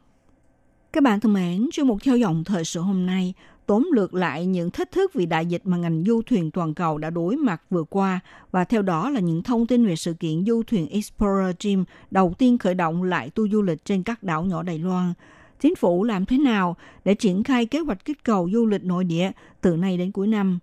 [0.92, 3.34] Các bạn thân mến, chuyên mục theo dòng thời sự hôm nay
[3.72, 6.98] tóm lược lại những thách thức vì đại dịch mà ngành du thuyền toàn cầu
[6.98, 8.20] đã đối mặt vừa qua
[8.50, 12.34] và theo đó là những thông tin về sự kiện du thuyền Explorer Dream đầu
[12.38, 15.12] tiên khởi động lại tour du lịch trên các đảo nhỏ Đài Loan.
[15.60, 19.04] chính phủ làm thế nào để triển khai kế hoạch kích cầu du lịch nội
[19.04, 20.58] địa từ nay đến cuối năm.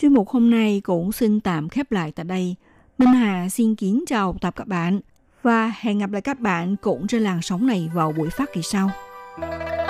[0.00, 2.54] Chuyên mục hôm nay cũng xin tạm khép lại tại đây.
[2.98, 5.00] Minh Hà xin kính chào tập các bạn
[5.42, 8.62] và hẹn gặp lại các bạn cũng trên làn sóng này vào buổi phát kỳ
[8.62, 8.90] sau.
[9.38, 9.81] Quý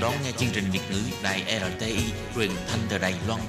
[0.00, 1.96] đang đón nghe chương trình Việt ngữ Đài RTI
[2.34, 3.40] truyền thanh từ Đài Loan.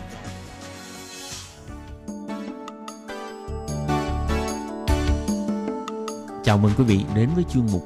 [6.44, 7.84] Chào mừng quý vị đến với chương mục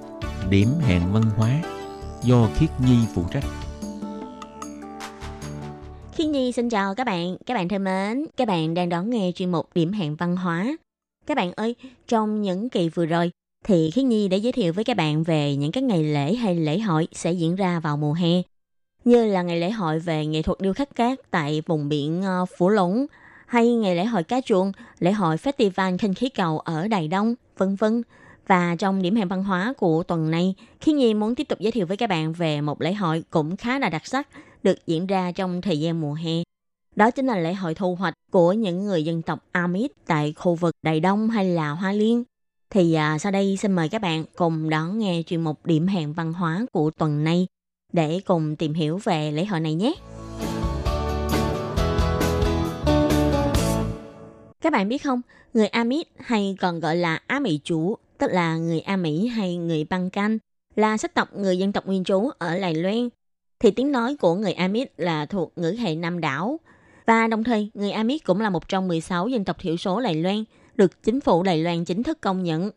[0.49, 1.61] Điểm hẹn văn hóa
[2.24, 3.43] do Khiết Nhi phụ trách.
[6.13, 9.32] Khiết Nhi xin chào các bạn, các bạn thân mến, các bạn đang đón nghe
[9.36, 10.78] chuyên mục Điểm hẹn văn hóa.
[11.28, 11.76] Các bạn ơi,
[12.07, 13.32] trong những kỳ vừa rồi,
[13.63, 16.55] thì Khiết Nhi đã giới thiệu với các bạn về những cái ngày lễ hay
[16.55, 18.41] lễ hội sẽ diễn ra vào mùa hè.
[19.05, 22.45] Như là ngày lễ hội về nghệ thuật điêu khắc cát tại vùng biển ờ,
[22.45, 23.05] phủ Phú Lũng,
[23.45, 27.35] hay ngày lễ hội cá chuông, lễ hội festival khinh khí cầu ở Đài Đông,
[27.57, 28.03] vân vân.
[28.47, 31.71] Và trong điểm hẹn văn hóa của tuần này, khi Nhi muốn tiếp tục giới
[31.71, 34.27] thiệu với các bạn về một lễ hội cũng khá là đặc sắc
[34.63, 36.43] được diễn ra trong thời gian mùa hè.
[36.95, 40.55] Đó chính là lễ hội thu hoạch của những người dân tộc Amit tại khu
[40.55, 42.23] vực Đài Đông hay là Hoa Liên.
[42.69, 46.13] Thì à, sau đây xin mời các bạn cùng đón nghe chuyên mục điểm hẹn
[46.13, 47.47] văn hóa của tuần này
[47.95, 49.93] để cùng tìm hiểu về lễ hội này nhé.
[54.61, 55.21] Các bạn biết không,
[55.53, 59.55] người Amit hay còn gọi là Á Mỹ chủ, tức là người A Mỹ hay
[59.55, 60.37] người Băng Canh,
[60.75, 63.09] là sắc tộc người dân tộc nguyên trú ở Đài Loan.
[63.59, 66.59] Thì tiếng nói của người Amit là thuộc ngữ hệ Nam đảo.
[67.05, 70.15] Và đồng thời, người Amit cũng là một trong 16 dân tộc thiểu số Đài
[70.15, 70.43] Loan
[70.75, 72.71] được chính phủ Đài Loan chính thức công nhận.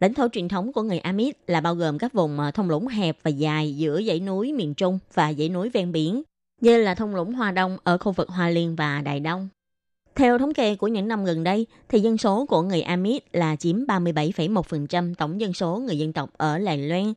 [0.00, 2.86] Lãnh thổ truyền thống của người Amit là bao gồm các vùng thông thung lũng
[2.86, 6.22] hẹp và dài giữa dãy núi miền Trung và dãy núi ven biển,
[6.60, 9.48] như là thung lũng Hoa Đông ở khu vực Hoa Liên và Đài Đông.
[10.14, 13.56] Theo thống kê của những năm gần đây, thì dân số của người Amit là
[13.56, 17.14] chiếm 37,1% tổng dân số người dân tộc ở Đài Loan.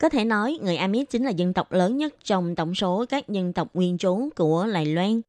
[0.00, 3.28] Có thể nói, người Amit chính là dân tộc lớn nhất trong tổng số các
[3.28, 5.20] dân tộc nguyên trú của Đài Loan.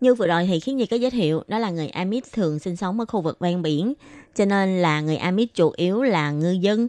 [0.00, 2.76] Như vừa rồi thì khiến Nhi có giới thiệu, đó là người Amit thường sinh
[2.76, 3.94] sống ở khu vực ven biển,
[4.34, 6.88] cho nên là người Amit chủ yếu là ngư dân.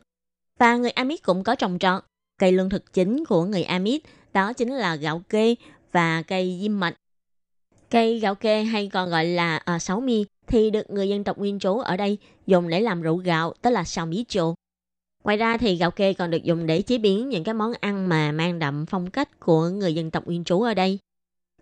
[0.59, 2.03] Và người Amit cũng có trồng trọt.
[2.39, 4.01] Cây lương thực chính của người Amit
[4.33, 5.55] đó chính là gạo kê
[5.91, 6.95] và cây diêm mạch.
[7.89, 11.37] Cây gạo kê hay còn gọi là à, sáu mi thì được người dân tộc
[11.37, 14.53] nguyên trú ở đây dùng để làm rượu gạo, tức là sào bí chô.
[15.23, 18.09] Ngoài ra thì gạo kê còn được dùng để chế biến những cái món ăn
[18.09, 20.99] mà mang đậm phong cách của người dân tộc nguyên trú ở đây.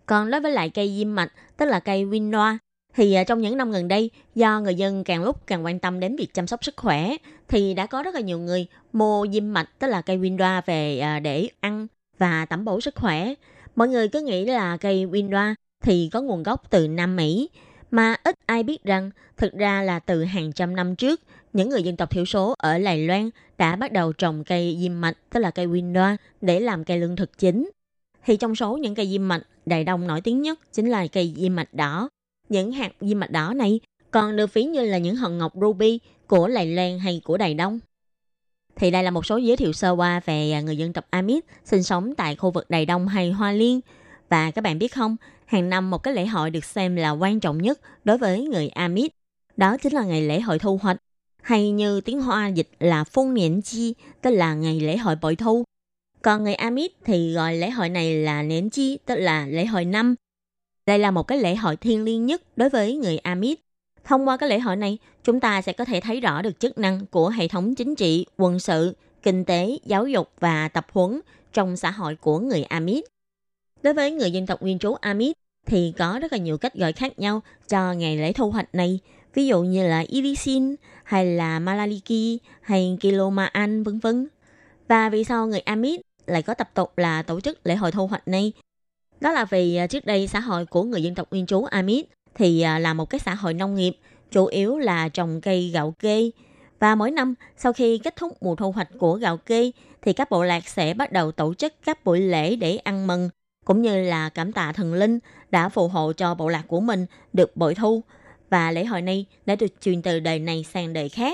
[0.06, 2.58] Còn đối với lại cây diêm mạch, tức là cây quinoa,
[2.96, 6.00] thì à, trong những năm gần đây, do người dân càng lúc càng quan tâm
[6.00, 7.16] đến việc chăm sóc sức khỏe,
[7.48, 11.00] thì đã có rất là nhiều người mua diêm mạch, tức là cây quinoa về
[11.00, 11.88] à, để ăn
[12.18, 13.34] và tẩm bổ sức khỏe.
[13.76, 17.50] Mọi người cứ nghĩ là cây quinoa thì có nguồn gốc từ Nam Mỹ,
[17.92, 21.22] mà ít ai biết rằng thực ra là từ hàng trăm năm trước,
[21.54, 25.02] những người dân tộc thiểu số ở Đài Loan đã bắt đầu trồng cây diêm
[25.02, 27.70] mạch, tức là cây quinoa, để làm cây lương thực chính.
[28.26, 31.34] Thì trong số những cây diêm mạch, Đài Đông nổi tiếng nhất chính là cây
[31.38, 32.10] diêm mạch đỏ.
[32.50, 33.80] Những hạt diêm mạch đỏ này
[34.12, 37.54] còn được ví như là những hòn ngọc ruby của lài Loan hay của Đài
[37.54, 37.80] Đông.
[38.76, 41.46] Thì đây là một số giới thiệu sơ qua về à, người dân tộc Amit
[41.66, 43.80] sinh sống tại khu vực Đài Đông hay Hoa Liên.
[44.30, 45.16] Và các bạn biết không,
[45.46, 48.68] hàng năm một cái lễ hội được xem là quan trọng nhất đối với người
[48.68, 49.12] Amit.
[49.58, 50.98] Đó chính là ngày lễ hội thu hoạch,
[51.42, 55.36] hay như tiếng Hoa dịch là Phong Niên Chi, tức là ngày lễ hội bội
[55.36, 55.64] thu.
[56.24, 59.86] Còn người Amit thì gọi lễ hội này là nến Chi, tức là lễ hội
[59.86, 60.16] năm.
[60.86, 63.60] Đây là một cái lễ hội thiêng liêng nhất đối với người Amit.
[64.04, 66.78] Thông qua cái lễ hội này, chúng ta sẽ có thể thấy rõ được chức
[66.78, 71.20] năng của hệ thống chính trị, quân sự, kinh tế, giáo dục và tập huấn
[71.54, 73.04] trong xã hội của người Amit.
[73.82, 76.94] Đối với người dân tộc nguyên trú Amit thì có rất là nhiều cách gọi
[76.94, 79.00] khác nhau cho ngày lễ thu hoạch này.
[79.34, 84.28] Ví dụ như là Irisin hay là Malaliki hay Kilomaan vân vân.
[84.88, 88.08] Và vì sao người Amit lại có tập tục là tổ chức lễ hội thu
[88.08, 88.54] hoạch này?
[89.20, 92.06] Đó là vì à, trước đây xã hội của người dân tộc nguyên trú Amit
[92.36, 93.98] thì à, là một cái xã hội nông nghiệp,
[94.32, 96.32] chủ yếu là trồng cây gạo kê.
[96.80, 99.72] Và mỗi năm, sau khi kết thúc mùa thu hoạch của gạo kê,
[100.02, 103.30] thì các bộ lạc sẽ bắt đầu tổ chức các buổi lễ để ăn mừng,
[103.66, 105.20] cũng như là cảm tạ thần linh
[105.52, 108.04] đã phù hộ cho bộ lạc của mình được bội thu.
[108.50, 111.33] Và lễ hội này đã được truyền từ đời này sang đời khác.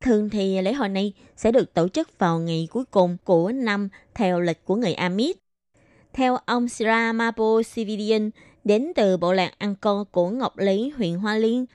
[0.00, 3.88] Thường thì lễ hội này sẽ được tổ chức vào ngày cuối cùng của năm
[4.14, 5.36] theo lịch của người Amit.
[6.12, 7.62] Theo ông Sira Mapo
[8.64, 11.66] đến từ bộ lạc Angkor của Ngọc Lý, huyện Hoa Liên,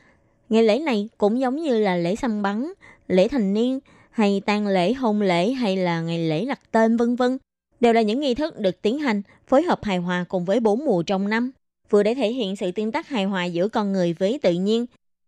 [0.50, 2.74] ngày lễ này cũng giống như là lễ săn bắn,
[3.08, 3.80] lễ thành niên
[4.12, 7.38] hay tang lễ hôn lễ hay là ngày lễ đặt tên vân vân
[7.80, 10.86] đều là những nghi thức được tiến hành phối hợp hài hòa cùng với bốn
[10.86, 11.52] mùa trong năm,
[11.90, 14.86] vừa để thể hiện sự tương tác hài hòa giữa con người với tự nhiên,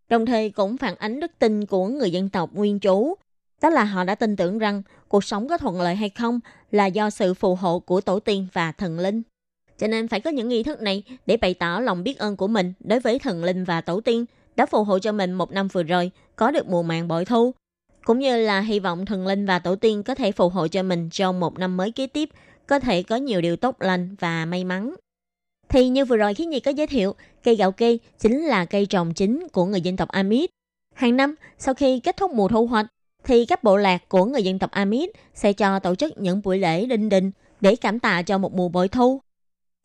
[0.08, 3.14] đồng thời cũng phản ánh đức tin của người dân tộc nguyên trú.
[3.62, 6.40] Đó là họ đã tin tưởng rằng cuộc sống có thuận lợi hay không
[6.70, 9.22] là do sự phù hộ của tổ tiên và thần linh.
[9.78, 12.48] Cho nên phải có những nghi thức này để bày tỏ lòng biết ơn của
[12.48, 14.24] mình đối với thần linh và tổ tiên
[14.56, 17.54] đã phù hộ cho mình một năm vừa rồi có được mùa màng bội thu,
[18.04, 20.82] cũng như là hy vọng thần linh và tổ tiên có thể phù hộ cho
[20.82, 22.28] mình trong một năm mới kế tiếp,
[22.66, 24.94] có thể có nhiều điều tốt lành và may mắn.
[25.68, 27.14] Thì như vừa rồi khi Nhi có giới thiệu,
[27.44, 30.50] cây gạo kê chính là cây trồng chính của người dân tộc Amit.
[30.94, 32.86] Hàng năm, sau khi kết thúc mùa thu hoạch,
[33.24, 36.58] thì các bộ lạc của người dân tộc Amit sẽ cho tổ chức những buổi
[36.58, 39.20] lễ đinh đình để cảm tạ cho một mùa bội thu.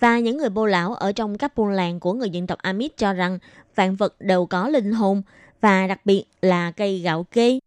[0.02, 2.98] Và những người bô lão ở trong các buôn làng của người dân tộc Amit
[2.98, 3.40] cho rằng
[3.76, 5.22] vạn vật đều có linh hồn
[5.62, 7.60] và đặc biệt là cây gạo kê.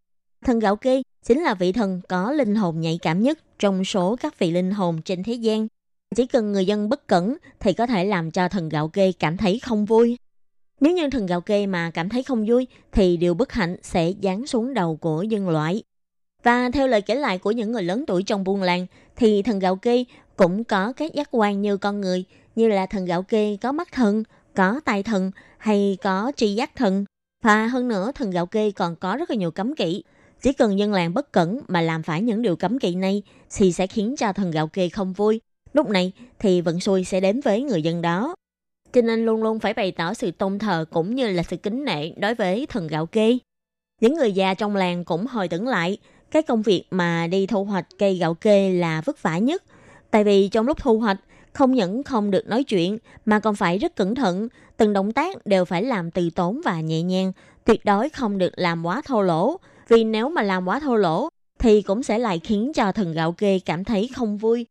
[0.45, 4.17] Thần gạo kê chính là vị thần có linh hồn nhạy cảm nhất trong số
[4.17, 5.67] các vị linh hồn trên thế gian.
[6.15, 9.37] Chỉ cần người dân bất cẩn thì có thể làm cho thần gạo kê cảm
[9.37, 10.17] thấy không vui.
[10.81, 14.13] Nếu như thần gạo kê mà cảm thấy không vui thì điều bất hạnh sẽ
[14.23, 15.83] giáng xuống đầu của dân loại.
[16.43, 18.87] Và theo lời kể lại của những người lớn tuổi trong buôn làng
[19.17, 20.05] thì thần gạo kê
[20.37, 22.25] cũng có các giác quan như con người,
[22.57, 24.23] như là thần gạo kê có mắt thần,
[24.55, 27.05] có tai thần hay có tri giác thần.
[27.43, 30.03] Và hơn nữa, thần gạo kê còn có rất là nhiều cấm kỵ.
[30.43, 33.23] Chỉ cần dân làng bất cẩn mà làm phải những điều cấm kỵ này
[33.57, 35.41] thì sẽ khiến cho thần gạo kê không vui.
[35.75, 38.35] Lúc này thì vận xui sẽ đến với người dân đó.
[38.93, 41.85] Cho nên luôn luôn phải bày tỏ sự tôn thờ cũng như là sự kính
[41.85, 43.39] nể đối với thần gạo kê.
[44.01, 45.99] Những người già trong làng cũng hồi tưởng lại
[46.31, 49.63] cái công việc mà đi thu hoạch cây gạo kê là vất vả nhất–
[50.15, 51.21] Tại vì trong lúc thu hoạch,
[51.53, 55.47] không những không được nói chuyện mà còn phải rất cẩn thận, từng động tác
[55.47, 57.33] đều phải làm từ tốn và nhẹ nhàng,
[57.65, 59.57] tuyệt đối không được làm quá thô lỗ,
[59.89, 63.33] vì nếu mà làm quá thô lỗ thì cũng sẽ lại khiến cho thần gạo
[63.33, 64.67] kê cảm thấy không vui.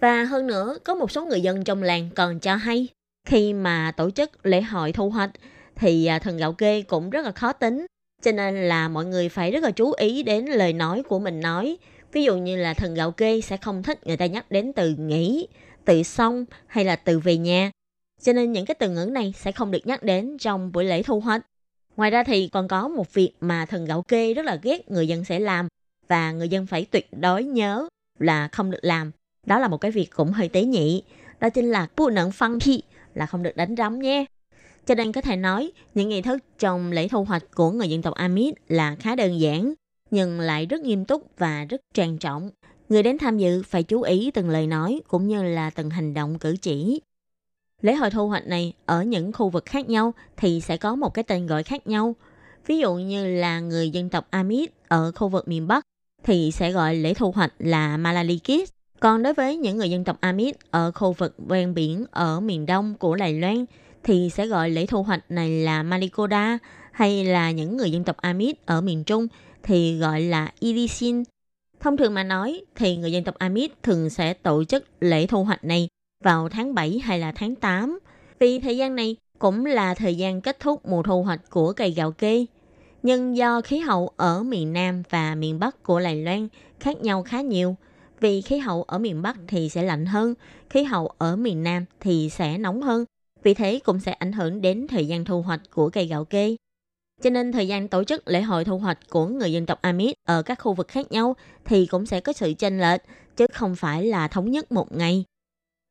[0.00, 2.88] Và hơn nữa, có một số người dân trong làng còn cho hay,
[3.26, 5.30] khi mà tổ chức lễ hội thu hoạch
[5.74, 7.86] thì à, thần gạo kê cũng rất là khó tính,
[8.22, 11.40] cho nên là mọi người phải rất là chú ý đến lời nói của mình
[11.40, 11.78] nói,
[12.12, 14.94] Ví dụ như là thần gạo kê sẽ không thích người ta nhắc đến từ
[14.98, 15.48] nghỉ,
[15.84, 17.70] từ xong hay là từ về nhà.
[18.22, 21.02] Cho nên những cái từ ngữ này sẽ không được nhắc đến trong buổi lễ
[21.02, 21.46] thu hoạch.
[21.96, 25.08] Ngoài ra thì còn có một việc mà thần gạo kê rất là ghét người
[25.08, 25.68] dân sẽ làm
[26.08, 27.88] và người dân phải tuyệt đối nhớ
[28.18, 29.10] là không được làm.
[29.48, 31.02] Đó là một cái việc cũng hơi tế nhị.
[31.40, 32.82] Đó chính là bu nận phân thi
[33.14, 34.24] là không được đánh rắm nhé.
[34.86, 38.02] Cho nên có thể nói, những nghi thức trong lễ thu hoạch của người dân
[38.02, 39.74] tộc Amit là khá đơn giản,
[40.10, 42.50] nhưng lại rất nghiêm túc và rất trang trọng.
[42.88, 46.14] Người đến tham dự phải chú ý từng lời nói cũng như là từng hành
[46.14, 47.00] động cử chỉ.
[47.82, 51.14] Lễ hội thu hoạch này ở những khu vực khác nhau thì sẽ có một
[51.14, 52.14] cái tên gọi khác nhau.
[52.66, 55.84] Ví dụ như là người dân tộc Amit ở khu vực miền Bắc
[56.22, 58.70] thì sẽ gọi lễ thu hoạch là Malalikis.
[59.00, 62.66] Còn đối với những người dân tộc Amit ở khu vực ven biển ở miền
[62.66, 63.64] đông của Đài Loan
[64.02, 66.58] thì sẽ gọi lễ thu hoạch này là Malikoda
[66.92, 69.26] hay là những người dân tộc Amit ở miền Trung
[69.62, 71.22] thì gọi là Irisin.
[71.80, 75.44] Thông thường mà nói thì người dân tộc Amit thường sẽ tổ chức lễ thu
[75.44, 75.88] hoạch này
[76.24, 77.98] vào tháng 7 hay là tháng 8.
[78.38, 81.90] Vì thời gian này cũng là thời gian kết thúc mùa thu hoạch của cây
[81.90, 82.46] gạo kê.
[83.02, 86.48] Nhưng do khí hậu ở miền Nam và miền Bắc của Đài Loan
[86.80, 87.76] khác nhau khá nhiều,
[88.20, 90.34] vì khí hậu ở miền Bắc thì sẽ lạnh hơn,
[90.70, 93.04] khí hậu ở miền Nam thì sẽ nóng hơn.
[93.42, 96.56] Vì thế cũng sẽ ảnh hưởng đến thời gian thu hoạch của cây gạo kê.
[97.22, 100.16] Cho nên thời gian tổ chức lễ hội thu hoạch của người dân tộc Amit
[100.24, 103.00] ở các khu vực khác nhau thì cũng sẽ có sự chênh lệch,
[103.36, 105.24] chứ không phải là thống nhất một ngày.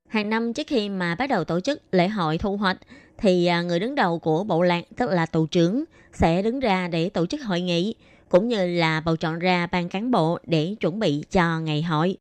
[0.10, 2.78] Hàng năm trước khi mà bắt đầu tổ chức lễ hội thu hoạch
[3.18, 6.88] thì à, người đứng đầu của bộ lạc tức là tù trưởng sẽ đứng ra
[6.88, 7.96] để tổ chức hội nghị
[8.30, 12.18] cũng như là bầu chọn ra ban cán bộ để chuẩn bị cho ngày hội.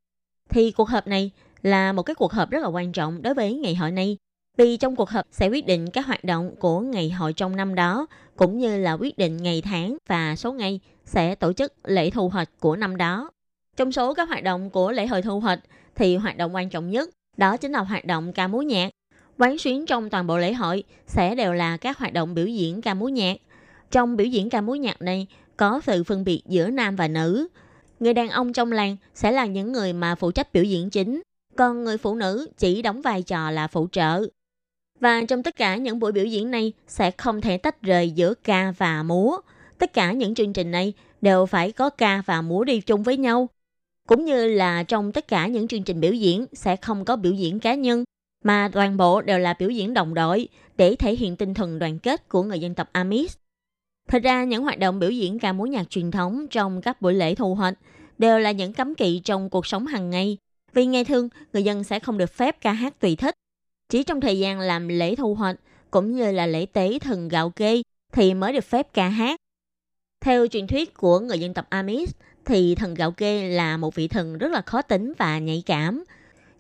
[0.49, 1.31] Thì cuộc họp này
[1.63, 4.17] là một cái cuộc họp rất là quan trọng đối với ngày hội này
[4.57, 7.75] vì trong cuộc họp sẽ quyết định các hoạt động của ngày hội trong năm
[7.75, 12.11] đó, cũng như là quyết định ngày tháng và số ngày sẽ tổ chức lễ
[12.11, 13.31] thu hoạch của năm đó.
[13.77, 15.61] Trong số các hoạt động của lễ hội thu hoạch
[15.95, 18.91] thì hoạt động quan trọng nhất đó chính là hoạt động ca múa nhạc.
[19.39, 22.83] Quán xuyến trong toàn bộ lễ hội sẽ đều là các hoạt động biểu diễn
[22.83, 23.37] ca múa nhạc.
[23.91, 25.27] Trong biểu diễn ca múa nhạc này
[25.57, 27.49] có sự phân biệt giữa nam và nữ.
[28.01, 31.23] Người đàn ông trong làng sẽ là những người mà phụ trách biểu diễn chính,
[31.57, 34.23] còn người phụ nữ chỉ đóng vai trò là phụ trợ.
[35.01, 38.35] Và trong tất cả những buổi biểu diễn này sẽ không thể tách rời giữa
[38.35, 39.37] ca và múa.
[39.79, 43.17] Tất cả những chương trình này đều phải có ca và múa đi chung với
[43.17, 43.49] nhau.
[44.07, 47.33] Cũng như là trong tất cả những chương trình biểu diễn sẽ không có biểu
[47.33, 48.05] diễn cá nhân,
[48.45, 51.99] mà toàn bộ đều là biểu diễn đồng đội để thể hiện tinh thần đoàn
[51.99, 53.37] kết của người dân tộc Amis.
[54.09, 57.15] Thật ra những hoạt động biểu diễn ca múa nhạc truyền thống trong các buổi
[57.15, 57.75] lễ thu hoạch
[58.19, 60.39] đều là những cấm kỵ trong cuộc sống hàng ngày.
[60.73, 63.35] Vì ngày thường, người dân sẽ không được phép ca hát tùy thích.
[63.89, 65.57] Chỉ trong thời gian làm lễ thu hoạch
[65.91, 67.83] cũng như là lễ tế thần gạo kê
[68.13, 69.41] thì mới được phép ca hát.
[70.21, 72.11] Theo truyền thuyết của người dân tộc Amis
[72.45, 76.05] thì thần gạo kê là một vị thần rất là khó tính và nhạy cảm.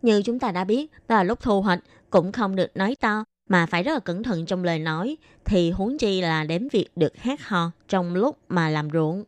[0.02, 1.80] Như chúng ta đã biết, đó là lúc thu hoạch
[2.10, 5.70] cũng không được nói to mà phải rất là cẩn thận trong lời nói thì
[5.70, 9.24] huống chi là đến việc được hát hò trong lúc mà làm ruộng.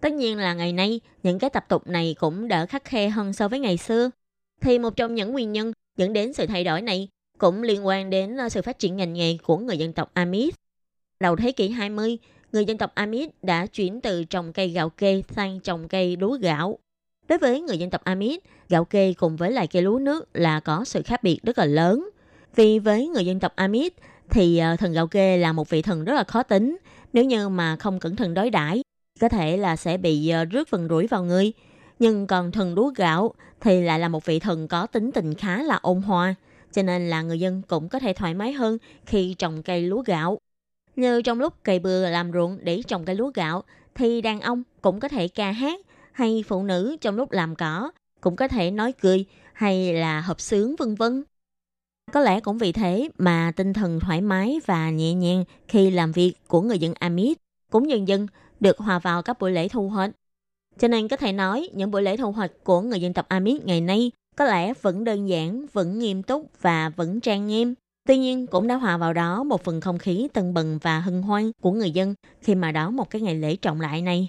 [0.00, 3.32] Tất nhiên là ngày nay những cái tập tục này cũng đỡ khắc khe hơn
[3.32, 4.10] so với ngày xưa.
[4.60, 8.10] Thì một trong những nguyên nhân dẫn đến sự thay đổi này cũng liên quan
[8.10, 10.54] đến ờ, sự phát triển ngành nghề của người dân tộc Amis.
[11.20, 12.18] Đầu thế kỷ 20,
[12.52, 16.38] người dân tộc Amis đã chuyển từ trồng cây gạo kê sang trồng cây lúa
[16.40, 16.78] gạo.
[17.28, 18.38] Đối với người dân tộc Amis,
[18.68, 21.64] gạo kê cùng với lại cây lúa nước là có sự khác biệt rất là
[21.64, 22.08] lớn.
[22.56, 23.92] Vì với người dân tộc Amit
[24.30, 26.76] thì ờ, thần gạo kê là một vị thần rất là khó tính.
[27.12, 28.82] Nếu như mà không cẩn thận đối đãi
[29.20, 31.52] có thể là sẽ bị ờ, rước phần rủi vào người.
[31.98, 35.62] Nhưng còn thần lúa gạo thì lại là một vị thần có tính tình khá
[35.62, 36.34] là ôn hòa,
[36.72, 40.02] cho nên là người dân cũng có thể thoải mái hơn khi trồng cây lúa
[40.02, 40.38] gạo.
[40.96, 43.62] Như trong lúc cày bừa làm ruộng để trồng cây lúa gạo
[43.94, 45.80] thì đàn ông cũng có thể ca hát
[46.12, 47.90] hay phụ nữ trong lúc làm cỏ
[48.20, 51.24] cũng có thể nói cười hay là hợp sướng vân vân.
[52.12, 56.12] Có lẽ cũng vì thế mà tinh thần thoải mái và nhẹ nhàng khi làm
[56.12, 57.38] việc của người dân Amit
[57.70, 58.26] cũng dần dần
[58.60, 60.10] được hòa vào các buổi lễ thu hoạch.
[60.78, 63.64] Cho nên có thể nói những buổi lễ thu hoạch của người dân tộc Amit
[63.64, 67.74] ngày nay có lẽ vẫn đơn giản, vẫn nghiêm túc và vẫn trang nghiêm.
[68.08, 71.22] Tuy nhiên cũng đã hòa vào đó một phần không khí tân bừng và hân
[71.22, 74.28] hoan của người dân khi mà đó một cái ngày lễ trọng đại này.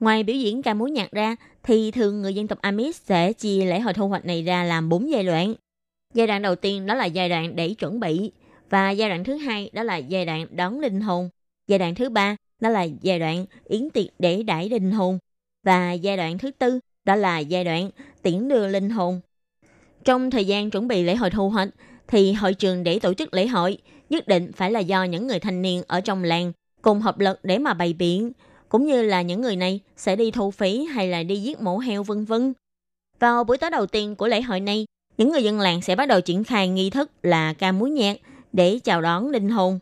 [0.00, 3.64] Ngoài biểu diễn ca múa nhạc ra, thì thường người dân tộc Amis sẽ chia
[3.64, 5.54] lễ hội thu hoạch này ra làm 4 giai đoạn.
[6.14, 8.30] Giai đoạn đầu tiên đó là giai đoạn để chuẩn bị,
[8.70, 11.28] và giai đoạn thứ hai đó là giai đoạn đón linh hồn.
[11.68, 15.18] Giai đoạn thứ ba đó là giai đoạn yến tiệc để đãi linh hồn.
[15.62, 17.90] Và giai đoạn thứ tư đó là giai đoạn
[18.22, 19.20] tiễn đưa linh hồn.
[20.04, 21.68] Trong thời gian chuẩn bị lễ hội thu hoạch,
[22.08, 23.78] thì hội trường để tổ chức lễ hội
[24.10, 26.52] nhất định phải là do những người thanh niên ở trong làng
[26.82, 28.32] cùng hợp lực để mà bày biện,
[28.68, 31.78] cũng như là những người này sẽ đi thu phí hay là đi giết mổ
[31.78, 32.52] heo vân vân.
[33.18, 34.86] Vào buổi tối đầu tiên của lễ hội này,
[35.18, 38.16] những người dân làng sẽ bắt đầu triển khai nghi thức là ca múa nhạc
[38.52, 39.78] để chào đón linh hồn.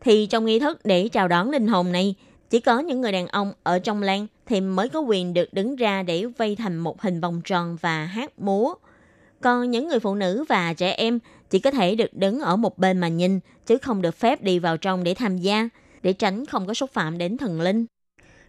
[0.00, 2.14] Thì trong nghi thức để chào đón linh hồn này,
[2.50, 5.76] chỉ có những người đàn ông ở trong làng thì mới có quyền được đứng
[5.76, 8.74] ra để vây thành một hình vòng tròn và hát múa.
[9.40, 11.18] Còn những người phụ nữ và trẻ em
[11.50, 14.58] chỉ có thể được đứng ở một bên mà nhìn, chứ không được phép đi
[14.58, 15.68] vào trong để tham gia,
[16.02, 17.86] để tránh không có xúc phạm đến thần linh.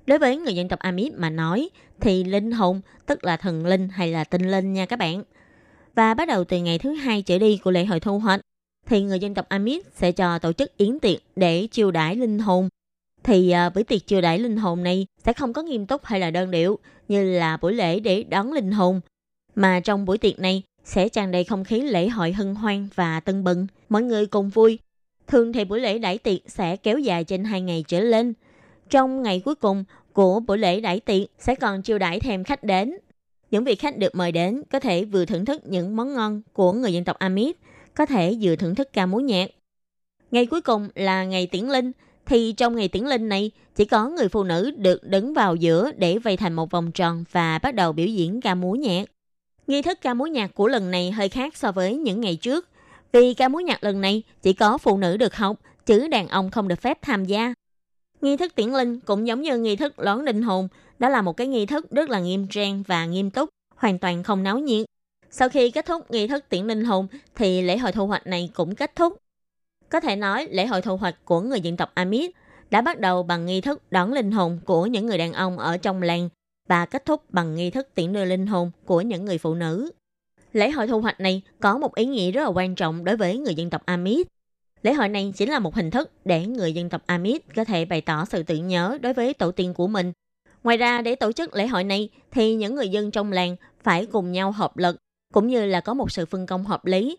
[0.05, 1.69] Đối với người dân tộc Amit mà nói,
[1.99, 5.23] thì linh hồn tức là thần linh hay là tinh linh nha các bạn.
[5.95, 8.41] Và bắt đầu từ ngày thứ hai trở đi của lễ hội thu hoạch,
[8.85, 12.39] thì người dân tộc Amit sẽ cho tổ chức yến tiệc để chiêu đãi linh
[12.39, 12.69] hồn.
[13.23, 16.05] Thì ờ, uh, buổi tiệc chiêu đãi linh hồn này sẽ không có nghiêm túc
[16.05, 19.01] hay là đơn điệu như là buổi lễ để đón linh hồn.
[19.55, 23.19] Mà trong buổi tiệc này sẽ tràn đầy không khí lễ hội hân hoan và
[23.19, 24.79] tân bừng, mọi người cùng vui.
[25.27, 28.33] Thường thì buổi lễ đãi tiệc sẽ kéo dài trên hai ngày trở lên.
[28.89, 29.83] Trong ngày cuối cùng
[30.13, 32.97] của buổi lễ đãi tiệc sẽ còn chiêu đãi thêm khách đến.
[33.51, 36.73] Những vị khách được mời đến có thể vừa thưởng thức những món ngon của
[36.73, 37.55] người dân tộc Amit,
[37.93, 39.49] có thể vừa thưởng thức ca múa nhạc.
[40.31, 41.91] Ngày cuối cùng là ngày tiễn linh,
[42.25, 45.91] thì trong ngày tiễn linh này chỉ có người phụ nữ được đứng vào giữa
[45.97, 49.03] để vây thành một vòng tròn và bắt đầu biểu diễn ca múa nhạc.
[49.67, 52.69] Nghi thức ca múa nhạc của lần này hơi khác so với những ngày trước,
[53.11, 56.51] vì ca múa nhạc lần này chỉ có phụ nữ được học, chứ đàn ông
[56.51, 57.53] không được phép tham gia.
[58.21, 60.67] Nghi thức tiễn linh cũng giống như nghi thức lón linh hồn,
[61.01, 64.23] đó là một cái nghi thức rất là nghiêm trang và nghiêm túc, hoàn toàn
[64.23, 64.85] không náo nhiệt.
[65.29, 68.49] Sau khi kết thúc nghi thức tiễn linh hồn thì lễ hội thu hoạch này
[68.53, 69.17] cũng kết thúc.
[69.89, 72.31] Có thể nói lễ hội thu hoạch của người dân tộc Amit
[72.69, 75.77] đã bắt đầu bằng nghi thức đón linh hồn của những người đàn ông ở
[75.77, 76.29] trong làng
[76.67, 79.91] và kết thúc bằng nghi thức tiễn đưa linh hồn của những người phụ nữ.
[80.53, 83.37] Lễ hội thu hoạch này có một ý nghĩa rất là quan trọng đối với
[83.37, 84.27] người dân tộc Amit.
[84.83, 87.85] Lễ hội này chính là một hình thức để người dân tộc Amit có thể
[87.85, 90.11] bày tỏ sự tự nhớ đối với tổ tiên của mình.
[90.63, 94.05] Ngoài ra, để tổ chức lễ hội này, thì những người dân trong làng phải
[94.05, 94.97] cùng nhau hợp lực,
[95.33, 97.17] cũng như là có một sự phân công hợp lý.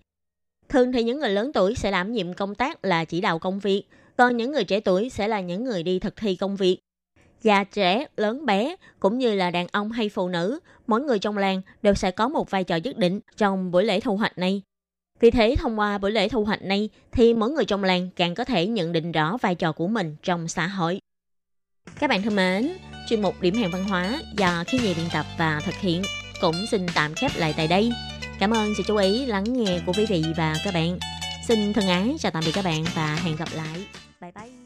[0.68, 3.58] Thường thì những người lớn tuổi sẽ đảm nhiệm công tác là chỉ đạo công
[3.58, 3.84] việc,
[4.16, 6.78] còn những người trẻ tuổi sẽ là những người đi thực thi công việc.
[7.42, 11.38] Già trẻ, lớn bé, cũng như là đàn ông hay phụ nữ, mỗi người trong
[11.38, 14.62] làng đều sẽ có một vai trò nhất định trong buổi lễ thu hoạch này.
[15.20, 18.34] Vì thế, thông qua buổi lễ thu hoạch này, thì mỗi người trong làng càng
[18.34, 21.00] có thể nhận định rõ vai trò của mình trong xã hội.
[21.98, 22.72] Các bạn thân mến,
[23.12, 26.02] chuyên mục Điểm hẹn văn hóa do khi nhị biên tập và thực hiện
[26.40, 27.90] cũng xin tạm khép lại tại đây.
[28.38, 30.98] Cảm ơn sự chú ý, lắng nghe của quý vị và các bạn.
[31.48, 33.84] Xin thân ái, chào tạm biệt các bạn và hẹn gặp lại.
[34.20, 34.61] Bye bye.